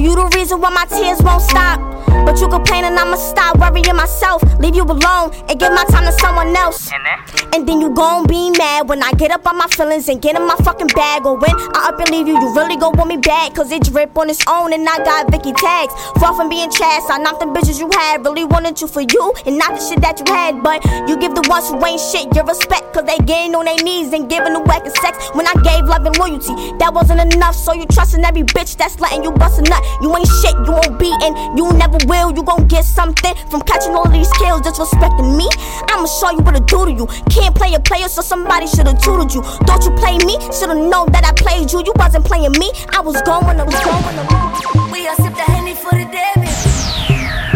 When 0.00 0.08
you 0.08 0.16
the 0.16 0.34
reason 0.34 0.62
why 0.62 0.70
my 0.70 0.86
tears 0.86 1.20
won't 1.20 1.42
stop. 1.42 1.78
But 2.24 2.40
you 2.40 2.48
complaining 2.48 2.92
and 2.92 2.98
I'ma 2.98 3.16
stop 3.16 3.58
worrying 3.58 3.94
myself. 3.94 4.40
Leave 4.58 4.74
you 4.74 4.84
alone 4.84 5.34
and 5.46 5.60
give 5.60 5.74
my 5.74 5.84
time 5.92 6.06
to 6.06 6.12
someone 6.12 6.56
else. 6.56 6.90
And 7.52 7.68
then 7.68 7.80
you 7.80 7.90
gon' 7.90 8.26
be 8.26 8.50
mad 8.50 8.88
when 8.88 9.02
I 9.02 9.12
get 9.12 9.30
up 9.32 9.46
on 9.46 9.58
my 9.58 9.66
feelings 9.66 10.08
and 10.08 10.22
get 10.22 10.36
in 10.36 10.46
my 10.46 10.54
fucking 10.62 10.88
bag. 10.88 11.26
Or 11.26 11.36
when 11.36 11.50
I 11.74 11.90
up 11.90 11.98
and 11.98 12.10
leave 12.10 12.28
you, 12.28 12.38
you 12.38 12.54
really 12.54 12.76
gon' 12.76 12.96
want 12.96 13.08
me 13.08 13.16
back. 13.16 13.54
Cause 13.54 13.72
it 13.72 13.82
drip 13.82 14.16
on 14.16 14.30
its 14.30 14.42
own 14.46 14.72
and 14.72 14.88
I 14.88 14.98
got 15.02 15.30
Vicky 15.30 15.52
tags. 15.52 15.92
Far 16.20 16.34
from 16.34 16.48
being 16.48 16.70
chast, 16.70 17.10
I 17.10 17.18
knocked 17.18 17.40
them 17.40 17.52
bitches 17.52 17.80
you 17.80 17.90
had. 17.92 18.24
Really 18.24 18.44
wanted 18.44 18.80
you 18.80 18.86
for 18.86 19.00
you 19.00 19.34
and 19.46 19.58
not 19.58 19.74
the 19.74 19.82
shit 19.82 20.00
that 20.00 20.20
you 20.20 20.32
had. 20.32 20.62
But 20.62 20.84
you 21.08 21.18
give 21.18 21.34
the 21.34 21.42
ones 21.48 21.68
who 21.68 21.84
ain't 21.84 22.00
shit 22.00 22.34
your 22.34 22.44
respect. 22.44 22.94
Cause 22.94 23.04
they 23.04 23.18
getting 23.26 23.54
on 23.54 23.64
their 23.64 23.82
knees 23.82 24.12
and 24.12 24.30
giving 24.30 24.52
the 24.52 24.60
whack 24.60 24.86
sex. 25.02 25.18
When 25.34 25.46
I 25.46 25.54
gave 25.66 25.84
love 25.84 26.06
and 26.06 26.16
loyalty, 26.18 26.54
that 26.78 26.94
wasn't 26.94 27.34
enough. 27.34 27.56
So 27.56 27.72
you 27.72 27.86
trusting 27.86 28.24
every 28.24 28.42
bitch 28.42 28.76
that's 28.76 29.00
letting 29.00 29.24
you 29.24 29.32
bust 29.32 29.58
a 29.58 29.62
nut. 29.62 29.82
You 30.00 30.14
ain't 30.14 30.28
shit, 30.40 30.54
you 30.62 30.72
won't 30.72 30.98
be 30.98 31.10
and 31.26 31.58
you 31.58 31.66
never 31.74 31.98
will. 32.06 32.30
You 32.30 32.42
gon' 32.42 32.68
get 32.68 32.84
something 32.84 33.34
from 33.50 33.62
catching 33.62 33.94
all 33.94 34.08
these 34.08 34.30
kills, 34.38 34.62
disrespecting 34.62 35.36
me. 35.36 35.50
I'ma 35.90 36.06
show 36.06 36.30
you 36.30 36.42
what 36.46 36.54
to 36.54 36.62
do 36.62 36.86
to 36.86 36.92
you. 36.92 37.06
Can't 37.40 37.54
play 37.54 37.72
a 37.74 37.80
player, 37.80 38.08
so 38.08 38.20
somebody 38.20 38.66
should've 38.66 39.00
tutored 39.00 39.32
you. 39.32 39.42
Don't 39.64 39.82
you 39.82 39.90
play 39.92 40.18
me? 40.28 40.36
Should've 40.52 40.76
known 40.76 41.10
that 41.12 41.24
I 41.24 41.32
played 41.32 41.72
you. 41.72 41.82
You 41.84 41.92
wasn't 41.96 42.24
playing 42.24 42.52
me. 42.52 42.70
I 42.94 43.00
was 43.00 43.20
going 43.22 43.56
to, 43.56 43.64
was 43.64 43.80
going 43.80 44.14
to. 44.14 44.92
We 44.92 45.08
are 45.08 45.16
sip 45.16 45.34
the 45.34 45.48
henny 45.48 45.74
for 45.74 45.90
the 45.90 46.04
baby. 46.04 46.52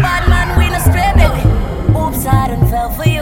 Bad 0.01 0.27
man, 0.27 0.57
we 0.57 0.67
no 0.73 0.79
stray, 0.81 1.13
baby. 1.15 1.41
Oops, 1.95 2.25
I 2.25 2.47
done 2.49 2.67
fell 2.67 2.89
for 2.91 3.07
your 3.07 3.14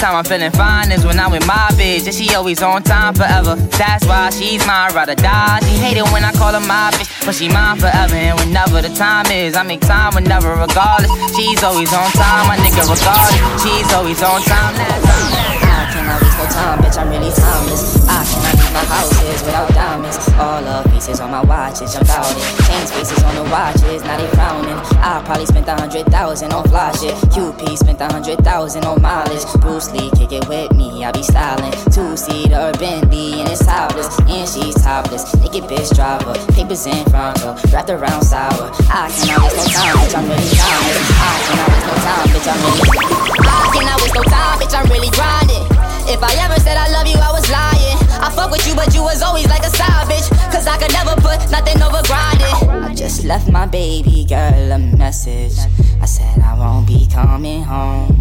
time 0.00 0.16
I'm 0.16 0.24
feeling 0.24 0.50
fine 0.52 0.90
is 0.92 1.04
when 1.04 1.20
I'm 1.20 1.30
with 1.30 1.46
my 1.46 1.68
bitch. 1.76 2.06
And 2.06 2.14
she 2.14 2.34
always 2.34 2.62
on 2.62 2.82
time 2.82 3.14
forever. 3.14 3.54
That's 3.76 4.04
why 4.06 4.30
she's 4.30 4.66
mine, 4.66 4.96
or 4.96 5.14
die. 5.14 5.60
She 5.60 5.76
hate 5.76 5.98
it 5.98 6.08
when 6.10 6.24
I 6.24 6.32
call 6.32 6.52
her 6.52 6.60
my 6.60 6.90
bitch, 6.96 7.26
but 7.26 7.34
she 7.34 7.48
mine 7.48 7.78
forever. 7.78 8.16
And 8.16 8.38
whenever 8.40 8.80
the 8.80 8.88
time 8.88 9.26
is, 9.26 9.54
I 9.54 9.62
make 9.62 9.80
time 9.82 10.14
whenever, 10.14 10.56
regardless. 10.56 11.12
She's 11.36 11.62
always 11.62 11.92
on 11.92 12.10
time, 12.12 12.48
my 12.48 12.56
nigga, 12.56 12.88
regardless. 12.88 13.62
She's 13.62 13.92
always 13.92 14.22
on 14.22 14.40
time. 14.42 14.74
That 14.80 15.04
time. 15.04 15.60
I 15.68 15.92
cannot 15.92 16.22
waste 16.22 16.38
no 16.38 16.46
time, 16.48 16.78
bitch. 16.80 16.96
I'm 16.96 17.08
really 17.10 17.32
timeless. 17.32 18.00
I 18.08 18.24
cannot 18.24 18.59
my 18.72 18.84
houses 18.84 19.42
without 19.42 19.68
diamonds. 19.70 20.18
All 20.38 20.62
the 20.62 20.88
pieces 20.90 21.20
on 21.20 21.30
my 21.30 21.42
watches, 21.42 21.92
jump 21.92 22.08
out 22.10 22.30
it. 22.30 22.42
Chain 22.66 22.86
spaces 22.86 23.22
on 23.24 23.34
the 23.34 23.44
watches, 23.50 24.02
now 24.02 24.16
they 24.16 24.28
frowning. 24.34 24.78
I 25.00 25.22
probably 25.24 25.46
spent 25.46 25.68
a 25.68 25.74
hundred 25.74 26.06
thousand 26.06 26.52
on 26.52 26.64
fly 26.68 26.92
shit. 26.92 27.14
QP 27.34 27.76
spent 27.78 28.00
a 28.00 28.06
hundred 28.06 28.38
thousand 28.44 28.84
on 28.84 29.00
mileage. 29.02 29.44
Bruce 29.60 29.90
Lee, 29.92 30.10
kick 30.16 30.32
it 30.32 30.48
with 30.48 30.72
me, 30.74 31.04
I 31.04 31.12
be 31.12 31.22
styling. 31.22 31.72
Two 31.90 32.16
seater 32.16 32.72
Bentley 32.78 33.40
and 33.40 33.48
it's 33.48 33.64
topless, 33.64 34.18
and 34.20 34.48
she's 34.48 34.74
topless. 34.82 35.34
Naked 35.40 35.64
bitch 35.64 35.94
driver, 35.94 36.34
papers 36.52 36.86
in 36.86 37.04
front 37.10 37.42
of, 37.44 37.58
wrapped 37.72 37.90
around 37.90 38.22
sour. 38.22 38.70
I 38.90 39.10
cannot 39.10 39.42
waste 39.50 39.74
no 39.74 39.82
time, 39.82 39.96
bitch. 39.98 40.14
I'm 40.14 40.28
really 40.28 40.50
timeless. 40.54 41.08
I 41.18 41.32
cannot 41.46 41.68
waste 41.70 41.86
no 41.86 41.94
time, 42.04 42.26
bitch. 42.30 42.48
I'm 42.50 42.60
really. 42.64 43.20
I 43.40 43.70
cannot 43.74 44.00
waste 44.02 44.14
no 44.14 44.22
time, 44.24 44.58
bitch. 44.60 44.74
I'm 44.74 44.86
really 44.90 45.10
grinding. 45.10 45.66
If 46.10 46.22
I 46.22 46.34
ever 46.42 46.58
said 46.60 46.76
I 46.76 46.88
love 46.90 47.06
you, 47.06 47.18
I 47.18 47.30
was 47.30 47.48
lying. 47.50 47.89
I 48.20 48.28
fuck 48.28 48.50
with 48.50 48.66
you, 48.68 48.74
but 48.74 48.94
you 48.94 49.02
was 49.02 49.22
always 49.22 49.48
like 49.48 49.64
a 49.64 49.72
side 49.72 50.06
bitch. 50.06 50.28
Cause 50.52 50.66
I 50.66 50.76
could 50.76 50.92
never 50.92 51.16
put 51.16 51.40
nothing 51.50 51.80
over 51.80 52.04
grinding. 52.04 52.52
I 52.84 52.94
just 52.94 53.24
left 53.24 53.48
my 53.48 53.64
baby 53.64 54.26
girl 54.28 54.72
a 54.72 54.78
message. 54.78 55.56
I 56.00 56.04
said 56.04 56.38
I 56.44 56.52
won't 56.52 56.86
be 56.86 57.08
coming 57.08 57.62
home. 57.64 58.12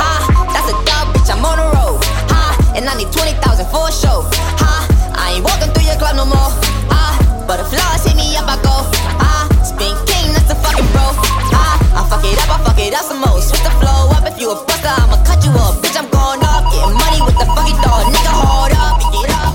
Ha, 0.00 0.12
that's 0.48 0.72
a 0.72 0.76
dog 0.88 1.12
bitch, 1.12 1.28
I'm 1.28 1.44
on 1.44 1.60
the 1.60 1.68
road. 1.76 2.00
Ha, 2.32 2.72
and 2.74 2.88
I 2.88 2.96
need 2.96 3.12
20,000 3.12 3.36
for 3.68 3.84
a 3.84 3.92
show. 3.92 4.24
Ha, 4.64 4.88
I 5.12 5.36
ain't 5.36 5.44
walking 5.44 5.68
through 5.76 5.84
your 5.84 6.00
club 6.00 6.16
no 6.16 6.24
more. 6.24 6.48
Ha, 6.88 7.44
but 7.44 7.60
if 7.60 7.68
flaws 7.68 8.00
hit 8.00 8.16
me 8.16 8.32
up, 8.40 8.48
I 8.48 8.56
go. 8.64 8.80
Ha, 9.20 9.44
spin 9.60 9.92
king, 10.08 10.32
that's 10.32 10.48
a 10.48 10.56
fucking 10.56 10.88
bro. 10.96 11.12
Ha, 11.52 12.00
I 12.00 12.00
fuck 12.08 12.24
it 12.24 12.40
up, 12.40 12.48
I 12.48 12.64
fuck 12.64 12.80
it 12.80 12.96
up 12.96 13.04
some 13.04 13.20
more. 13.20 13.44
Switch 13.44 13.60
the 13.60 13.72
flow 13.76 14.08
up 14.16 14.24
if 14.24 14.40
you 14.40 14.48
a 14.48 14.56
buster, 14.56 14.88
I'ma 14.88 15.20
cut 15.20 15.44
you 15.44 15.52
up. 15.52 15.84
Bitch, 15.84 16.00
I'm 16.00 16.08
going 16.08 16.45
money 16.84 17.20
with 17.24 17.36
the 17.38 17.46
fucking 17.46 17.80
dog. 17.80 18.04
Nigga, 18.12 18.32
hold 18.36 18.72
up, 18.76 19.00
up. 19.32 19.54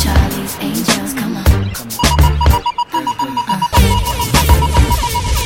Charlie's 0.00 0.54
Angels, 0.60 1.12
come 1.14 1.36
on. 1.36 1.44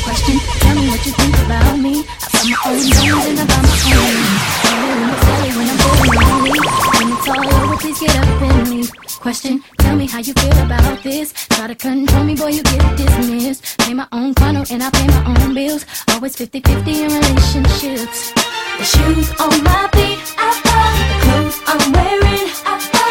Question, 0.05 0.37
tell 0.61 0.75
me 0.77 0.89
what 0.89 1.01
you 1.05 1.13
think 1.13 1.37
about 1.45 1.77
me. 1.79 2.05
I 2.05 2.33
got 2.33 2.45
my 2.45 2.57
own 2.65 2.81
bones 2.89 3.27
and 3.29 3.39
I 3.39 3.47
got 3.47 3.63
my 3.65 3.73
own 3.95 4.15
needs. 4.25 4.65
Only 4.65 5.51
when 5.53 5.69
I'm 5.69 5.79
feeling 5.85 6.19
lonely. 6.25 6.59
When 6.95 7.09
it's 7.13 7.29
all 7.29 7.47
over, 7.63 7.77
please 7.77 7.99
get 8.01 8.17
up 8.17 8.43
and 8.43 8.69
leave. 8.71 8.91
Question, 9.21 9.63
tell 9.85 9.97
me 9.97 10.07
how 10.07 10.19
you 10.19 10.33
feel 10.33 10.59
about 10.65 11.03
this. 11.03 11.33
Try 11.55 11.67
to 11.67 11.75
control 11.75 12.25
me, 12.25 12.35
boy, 12.35 12.49
you 12.49 12.63
get 12.63 12.97
dismissed. 12.97 13.79
Pay 13.79 13.95
my 13.95 14.09
own 14.13 14.35
funnel 14.35 14.65
and 14.71 14.83
I 14.83 14.91
pay 14.91 15.07
my 15.07 15.23
own 15.33 15.55
bills. 15.55 15.85
Always 16.09 16.35
50 16.37 16.61
50 16.61 17.03
in 17.05 17.11
relationships. 17.13 18.33
The 18.79 18.87
shoes 18.93 19.29
on 19.45 19.55
my 19.69 19.83
feet, 19.95 20.21
I 20.39 20.51
bought. 20.65 20.95
The 21.11 21.17
clothes 21.25 21.59
I'm 21.71 21.93
wearing, 21.93 22.49
I 22.67 22.91
bought. 22.93 23.04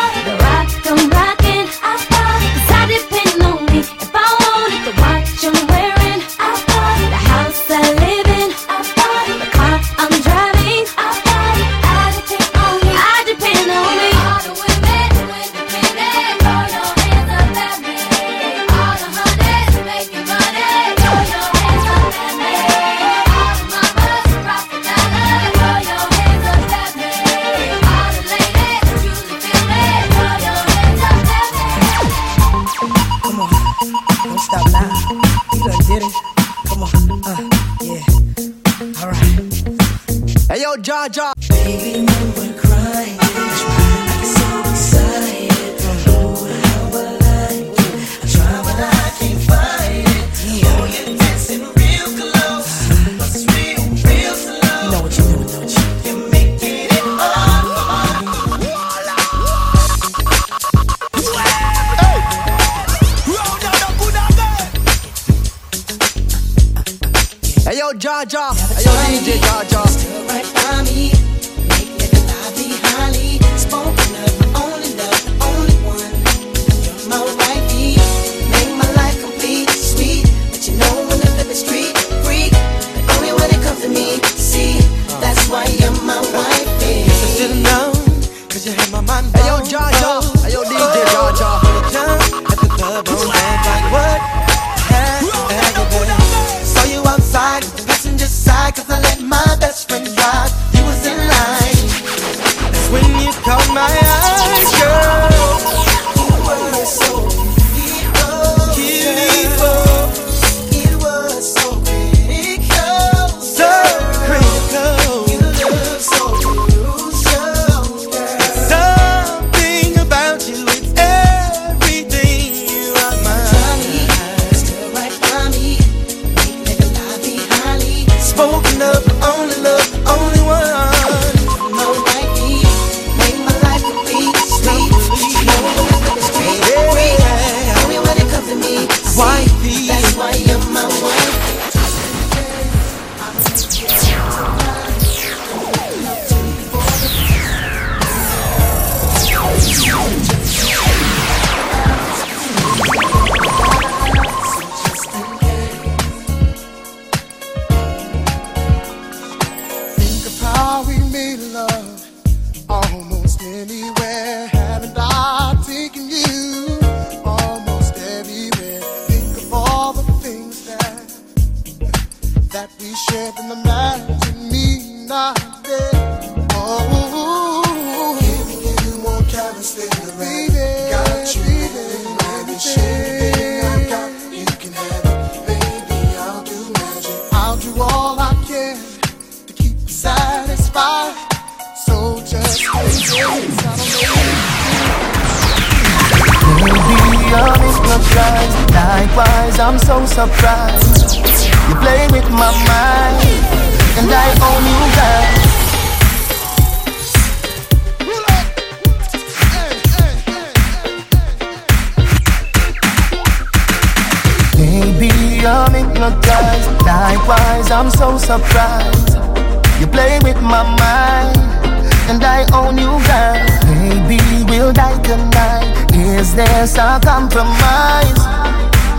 There 226.35 226.65
some 226.67 227.01
compromise 227.01 228.17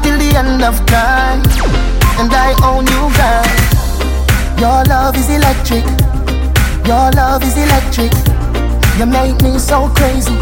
till 0.03 0.19
the 0.19 0.33
end 0.37 0.63
of 0.63 0.75
time? 0.87 1.43
And 2.19 2.31
I 2.33 2.55
own 2.63 2.87
you, 2.87 3.11
girl. 3.19 3.45
Your 4.61 4.85
love 4.85 5.17
is 5.17 5.29
electric. 5.29 5.85
Your 6.87 7.11
love 7.13 7.43
is 7.43 7.57
electric. 7.57 8.13
You 8.99 9.07
make 9.07 9.41
me 9.43 9.59
so 9.59 9.89
crazy. 9.97 10.33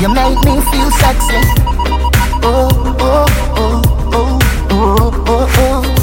You 0.00 0.08
make 0.12 0.38
me 0.44 0.60
feel 0.70 0.90
sexy. 0.90 1.40
Oh, 2.42 2.68
oh, 2.98 3.26
oh, 3.56 3.82
oh, 4.12 4.38
oh, 4.70 5.24
oh, 5.26 5.46
oh. 5.58 5.96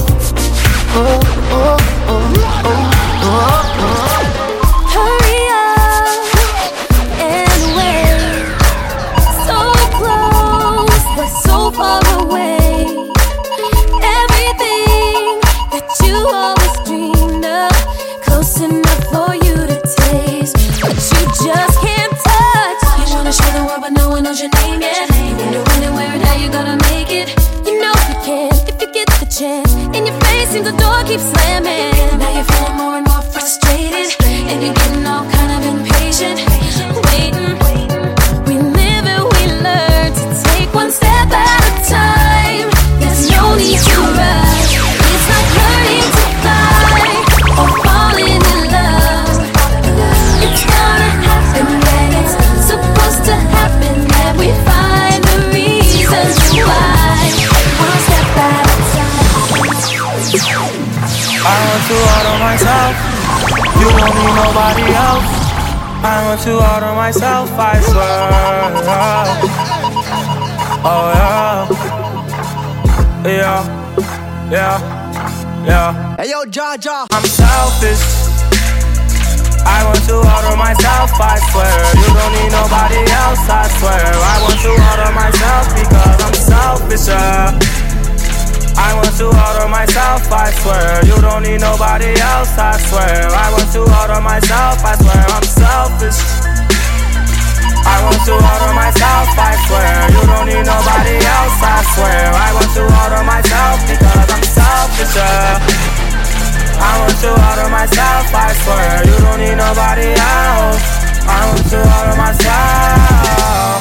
Oh, 0.99 1.19
oh, 1.51 1.77
oh, 2.07 2.23
oh, 2.47 2.93
oh, 3.23 4.16
seems 30.57 30.71
the 30.71 30.77
door 30.77 31.03
keeps 31.03 31.23
slamming. 31.23 32.19
Now 32.19 32.33
you're 32.33 32.43
feeling 32.43 32.77
more 32.77 32.86
myself. 62.47 62.95
You 63.75 63.89
don't 63.91 64.15
need 64.15 64.35
nobody 64.39 64.87
else. 65.05 65.29
I 65.99 66.15
want 66.25 66.39
to 66.47 66.53
order 66.55 66.93
myself, 66.95 67.49
I 67.51 67.75
swear. 67.89 68.23
Oh 70.89 71.05
yeah. 71.17 71.59
Yeah. 73.27 73.61
Yeah. 74.55 74.75
Yeah. 75.67 76.15
Hey 76.15 76.29
yo, 76.31 76.39
Jaja. 76.55 76.97
I'm 77.11 77.25
selfish. 77.27 78.03
I 79.67 79.83
want 79.83 80.03
to 80.07 80.15
order 80.15 80.55
myself, 80.55 81.11
I 81.19 81.35
swear. 81.51 81.77
You 81.99 82.09
don't 82.15 82.33
need 82.39 82.51
nobody 82.55 83.01
else, 83.23 83.43
I 83.51 83.67
swear. 83.77 84.07
I 84.33 84.35
want 84.43 84.59
to 84.63 84.71
order 84.71 85.11
myself 85.11 85.36
I 88.97 89.05
want 89.05 89.13
to 89.21 89.29
on 89.29 89.69
myself, 89.69 90.25
I 90.33 90.49
swear. 90.57 91.05
You 91.05 91.21
don't 91.21 91.45
need 91.45 91.61
nobody 91.61 92.17
else, 92.17 92.57
I 92.57 92.73
swear. 92.81 93.29
I 93.29 93.53
want 93.53 93.69
to 93.77 93.85
on 93.85 94.23
myself, 94.25 94.81
I 94.81 94.97
swear. 94.97 95.21
I'm 95.21 95.45
selfish. 95.45 96.17
I 97.85 97.93
want 98.01 98.17
to 98.25 98.33
on 98.41 98.73
myself, 98.73 99.29
I 99.37 99.53
swear. 99.69 100.01
You 100.17 100.21
don't 100.25 100.49
need 100.49 100.65
nobody 100.65 101.13
else, 101.13 101.61
I 101.61 101.77
swear. 101.93 102.25
I 102.41 102.49
want 102.57 102.73
to 102.73 102.89
on 102.89 103.21
myself 103.21 103.77
because 103.85 104.29
I'm 104.33 104.45
selfish. 104.49 105.13
Yeah. 105.13 105.61
I 106.81 106.97
want 106.97 107.17
to 107.21 107.29
on 107.37 107.69
myself, 107.69 108.33
I 108.33 108.49
swear. 108.65 109.05
You 109.05 109.17
don't 109.21 109.37
need 109.45 109.61
nobody 109.61 110.09
else. 110.17 110.81
I 111.21 111.37
want 111.53 111.69
to 111.69 111.79
on 111.85 112.17
myself. 112.17 113.77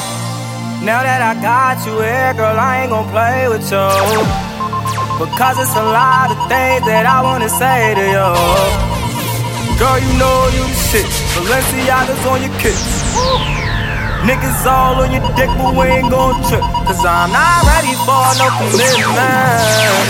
Now 0.85 1.01
that 1.01 1.25
I 1.25 1.33
got 1.41 1.81
you 1.89 2.05
here, 2.05 2.37
girl, 2.37 2.53
I 2.53 2.85
ain't 2.85 2.93
gon' 2.93 3.09
play 3.09 3.49
with 3.49 3.65
you. 3.65 4.46
Because 5.17 5.57
it's 5.57 5.73
a 5.75 5.81
lot 5.81 6.29
of 6.29 6.37
things 6.45 6.85
that 6.85 7.09
I 7.09 7.25
wanna 7.25 7.49
say 7.49 7.97
to 7.97 8.05
you. 8.05 8.29
Girl, 9.81 9.97
you 9.97 10.13
know 10.21 10.45
you 10.53 10.61
the 10.61 10.77
shit. 10.77 11.09
Balenciaga's 11.33 12.21
on 12.29 12.37
your 12.45 12.53
kicks. 12.61 13.17
Niggas 14.29 14.65
all 14.69 15.01
on 15.01 15.09
your 15.11 15.25
dick, 15.33 15.49
but 15.57 15.73
we 15.73 15.85
ain't 15.89 16.09
gon' 16.09 16.37
trip. 16.45 16.61
Cause 16.85 17.01
I'm 17.01 17.33
not 17.33 17.65
ready 17.65 17.97
for 18.05 18.25
no 18.37 18.45
commitment. 18.61 20.05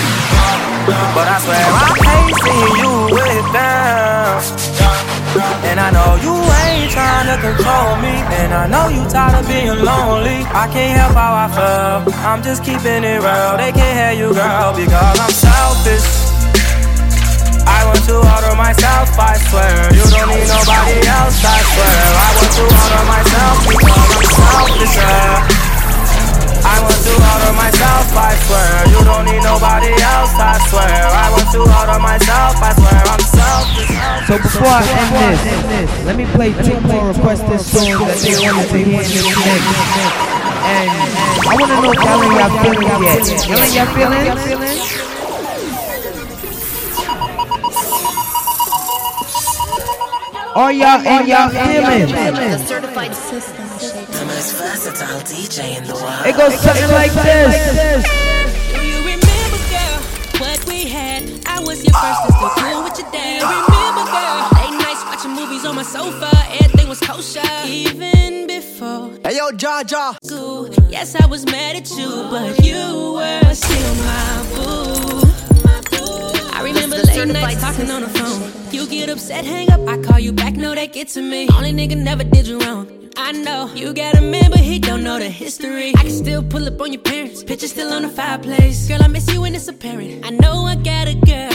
But 1.16 1.28
I 1.32 1.40
swear 1.40 1.56
I 1.56 1.96
hate 2.04 2.36
seeing 2.44 2.76
you 2.84 2.92
with 3.16 3.48
them. 3.56 4.77
And 5.68 5.80
I 5.80 5.92
know 5.92 6.16
you 6.24 6.34
ain't 6.64 6.92
trying 6.92 7.28
to 7.28 7.38
control 7.42 8.00
me. 8.00 8.16
And 8.40 8.54
I 8.54 8.68
know 8.68 8.88
you 8.88 9.04
tired 9.10 9.36
of 9.36 9.48
being 9.48 9.68
lonely. 9.84 10.48
I 10.56 10.70
can't 10.72 10.96
help 10.98 11.14
how 11.14 11.36
I 11.36 11.48
feel. 11.52 12.14
I'm 12.24 12.42
just 12.42 12.64
keeping 12.64 13.04
it 13.04 13.20
real. 13.20 13.58
They 13.58 13.72
can't 13.72 13.96
hear 13.98 14.14
you, 14.16 14.34
girl, 14.34 14.72
because 14.76 15.20
I'm 15.20 15.34
selfish. 15.36 16.08
I 17.68 17.84
want 17.86 18.02
to 18.08 18.16
order 18.16 18.56
myself, 18.56 19.12
I 19.20 19.36
swear. 19.52 19.92
You 19.92 20.06
don't 20.08 20.30
need 20.32 20.48
nobody 20.48 21.04
else, 21.04 21.44
I 21.44 21.60
swear. 21.76 22.00
I 22.16 22.30
want 22.40 22.52
to 22.56 22.64
order 22.64 23.04
myself 23.12 23.56
because 23.68 24.10
I'm 24.16 24.26
selfish. 24.32 24.96
Yeah. 24.96 25.67
I 26.68 26.84
want 26.84 27.00
to 27.00 27.14
order 27.16 27.54
myself, 27.56 28.12
I 28.12 28.36
swear. 28.44 28.92
You 28.92 29.00
don't 29.08 29.24
need 29.24 29.40
nobody 29.40 29.92
else, 30.04 30.36
I 30.36 30.60
swear. 30.68 31.00
I 31.08 31.32
want 31.32 31.48
to 31.56 31.60
order 31.64 32.00
myself, 32.04 32.60
I 32.60 32.72
swear. 32.76 33.00
I'm 33.08 33.24
selfish. 33.24 33.96
So 34.28 34.36
before 34.36 34.68
I 34.68 34.84
end 34.84 35.32
this, 35.72 35.88
let 36.04 36.16
me 36.20 36.26
play 36.36 36.52
two 36.52 36.80
more 36.84 37.08
requested 37.16 37.62
songs 37.64 38.04
that 38.04 38.20
they 38.20 38.36
wanted 38.44 38.68
to 38.68 38.78
hear 38.84 39.00
in 39.00 39.08
this 39.08 39.24
mix. 39.24 39.64
And 40.68 40.92
I 40.92 41.56
want 41.56 41.72
to 41.72 41.80
know 41.80 41.96
if 41.96 42.04
y'all 42.04 42.20
ain't 42.20 42.36
y'all 42.36 42.52
feeling 42.60 42.92
yet. 43.00 43.24
Y'all 43.48 43.64
ain't 43.64 43.72
y'all 43.72 43.88
feeling? 43.96 45.08
Are 50.58 50.72
y'all 50.72 51.06
in 51.06 51.28
y'all 51.28 51.50
feeling? 51.50 52.12
The 52.12 52.58
certified 52.66 53.14
system. 53.16 53.68
The 54.18 54.26
most 54.26 54.56
versatile 54.56 55.20
DJ 55.22 55.78
in 55.78 55.84
the 55.84 55.94
world. 55.94 56.26
It 56.26 56.36
goes 56.36 56.60
something 56.60 56.90
like 56.90 57.12
this. 57.12 58.04
Do 58.74 58.82
you 58.84 58.98
remember, 58.98 59.60
girl, 59.70 60.00
what 60.42 60.66
we 60.66 60.86
had? 60.90 61.22
I 61.46 61.60
was 61.60 61.84
your 61.84 61.94
first 61.94 62.26
and 62.26 62.34
still 62.34 62.50
cool 62.58 62.84
with 62.84 62.98
your 62.98 63.12
dad. 63.12 63.44
Remember, 63.46 64.06
girl, 64.10 64.50
late 64.58 64.76
nights 64.82 65.04
watching 65.06 65.34
movies 65.36 65.66
on 65.66 65.76
my 65.76 65.84
sofa. 65.84 66.32
Everything 66.64 66.90
was 66.90 67.00
kosher, 67.00 67.42
even 67.68 68.48
before. 68.48 69.12
Hey 69.24 69.38
yo, 69.38 69.52
Jaja. 69.52 70.18
School. 70.24 70.70
Yes, 70.90 71.14
I 71.16 71.28
was 71.28 71.46
mad 71.46 71.76
at 71.76 71.88
you, 71.92 72.10
but 72.32 72.66
you 72.66 73.14
were 73.14 73.54
still 73.54 73.96
my 74.02 74.46
boo. 74.50 75.28
I 76.58 76.62
remember 76.64 76.98
late 76.98 77.28
nights 77.28 77.62
talking 77.62 77.92
on 77.92 78.02
the 78.02 78.10
phone. 78.10 78.74
You 78.74 78.88
get 78.88 79.10
upset, 79.10 79.46
hang 79.46 79.70
up. 79.72 79.88
I 79.88 80.02
call 80.02 80.18
you 80.20 80.34
back, 80.34 80.56
no, 80.56 80.74
that 80.74 80.92
get 80.92 81.10
to 81.10 81.22
me. 81.22 81.48
Only 81.50 81.72
nigga 81.72 81.96
never 81.96 82.24
did 82.24 82.48
you 82.48 82.58
wrong. 82.60 83.07
I 83.20 83.32
know 83.32 83.74
you 83.74 83.94
got 83.94 84.16
a 84.16 84.22
man, 84.22 84.52
but 84.52 84.60
he 84.60 84.78
don't 84.78 85.04
know 85.04 85.18
the 85.18 85.28
history. 85.28 85.90
I 85.98 86.04
can 86.04 86.12
still 86.12 86.44
pull 86.44 86.68
up 86.68 86.80
on 86.80 86.94
your 86.94 87.02
parents, 87.02 87.44
picture 87.44 87.68
still 87.68 87.92
on 87.92 88.04
the 88.04 88.10
fireplace. 88.10 88.88
Girl, 88.88 89.02
I 89.02 89.08
miss 89.08 89.28
you 89.34 89.42
when 89.42 89.56
it's 89.56 89.68
apparent. 89.68 90.24
I 90.24 90.30
know 90.30 90.66
I 90.66 90.76
got 90.76 91.08
a 91.08 91.16
girl, 91.16 91.50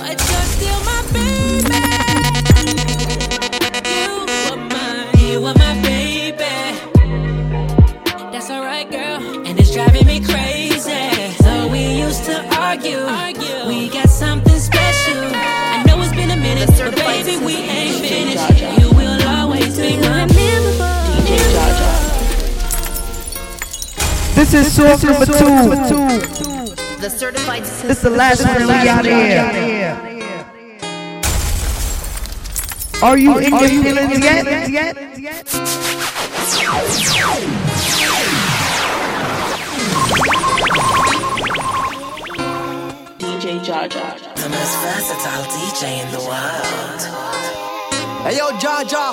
but 0.00 0.18
you're 0.28 0.48
still 0.56 0.80
my 0.90 1.02
baby. 1.12 1.78
You 3.94 5.30
you 5.30 5.40
my 5.40 5.72
baby. 5.82 6.36
That's 8.32 8.50
alright, 8.50 8.90
girl, 8.90 9.46
and 9.46 9.58
it's 9.60 9.72
driving 9.72 10.06
me 10.06 10.18
crazy. 10.20 11.32
So 11.44 11.68
we 11.68 12.00
used 12.00 12.24
to 12.24 12.44
argue, 12.56 12.98
argue. 12.98 13.68
we 13.68 13.88
got 13.88 14.10
something. 14.10 14.51
This 24.42 24.54
is 24.54 24.74
source 24.74 25.04
number 25.04 25.24
two. 25.24 25.32
The 27.00 27.08
certified 27.08 27.64
system. 27.64 27.86
This 27.86 27.98
is 27.98 28.02
the 28.02 28.10
last 28.10 28.44
one 28.44 28.62
we 28.62 28.66
got 28.66 29.04
here. 29.04 29.94
Are 33.04 33.16
you 33.16 33.38
in 33.38 33.52
your 33.52 33.68
feelings 33.68 34.18
yet? 34.18 34.68
yet? 34.68 35.18
yet? 35.20 35.46
DJ 43.20 43.60
Jaja. 43.62 44.34
The 44.34 44.48
most 44.48 44.74
versatile 44.82 45.44
DJ 45.54 46.02
in 46.02 46.10
the 46.10 46.18
world. 46.18 47.02
Hey 48.24 48.36
yo, 48.38 48.50
Jaja. 48.58 49.12